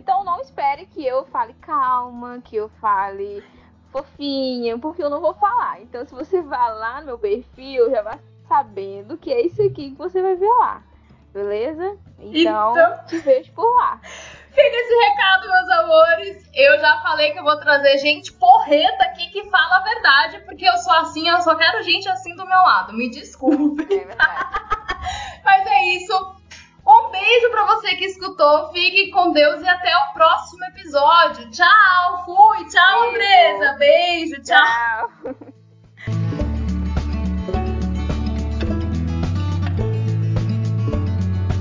Então 0.00 0.24
não 0.24 0.40
espere 0.40 0.86
que 0.86 1.04
eu 1.04 1.26
fale 1.26 1.52
calma, 1.60 2.40
que 2.42 2.56
eu 2.56 2.70
fale 2.80 3.44
fofinha, 3.92 4.78
porque 4.78 5.02
eu 5.02 5.10
não 5.10 5.20
vou 5.20 5.34
falar. 5.34 5.82
Então 5.82 6.06
se 6.06 6.14
você 6.14 6.40
vai 6.40 6.74
lá 6.74 7.00
no 7.00 7.06
meu 7.06 7.18
perfil, 7.18 7.90
já 7.90 8.00
vai 8.00 8.18
sabendo 8.48 9.18
que 9.18 9.30
é 9.30 9.44
isso 9.44 9.60
aqui 9.60 9.90
que 9.90 9.98
você 9.98 10.22
vai 10.22 10.36
ver 10.36 10.48
lá. 10.48 10.82
Beleza? 11.34 11.98
Então, 12.18 12.72
então, 12.72 13.06
te 13.06 13.18
vejo 13.18 13.52
por 13.52 13.70
lá. 13.76 14.00
Fica 14.02 14.76
esse 14.76 14.94
recado, 14.94 15.48
meus 15.48 15.70
amores. 15.70 16.50
Eu 16.54 16.80
já 16.80 17.00
falei 17.02 17.32
que 17.32 17.38
eu 17.38 17.44
vou 17.44 17.60
trazer 17.60 17.98
gente 17.98 18.32
porreta 18.32 19.04
aqui 19.04 19.28
que 19.28 19.48
fala 19.50 19.76
a 19.76 19.84
verdade, 19.84 20.40
porque 20.40 20.66
eu 20.66 20.76
sou 20.78 20.92
assim, 20.94 21.28
eu 21.28 21.40
só 21.42 21.54
quero 21.54 21.82
gente 21.84 22.08
assim 22.08 22.34
do 22.34 22.46
meu 22.46 22.58
lado. 22.58 22.94
Me 22.94 23.10
desculpe. 23.10 23.82
É 23.82 24.04
verdade. 24.06 24.44
Mas 25.44 25.66
é 25.66 25.84
isso. 25.94 26.39
Um 26.86 27.10
beijo 27.10 27.50
para 27.50 27.66
você 27.66 27.96
que 27.96 28.04
escutou. 28.06 28.72
Fique 28.72 29.10
com 29.10 29.32
Deus 29.32 29.62
e 29.62 29.68
até 29.68 29.94
o 29.96 30.12
próximo 30.12 30.64
episódio. 30.66 31.50
Tchau, 31.50 32.24
fui. 32.24 32.66
Tchau. 32.68 33.08
Andresa. 33.10 33.76
Beijo, 33.78 34.42
tchau. 34.42 35.10
tchau. 35.22 35.50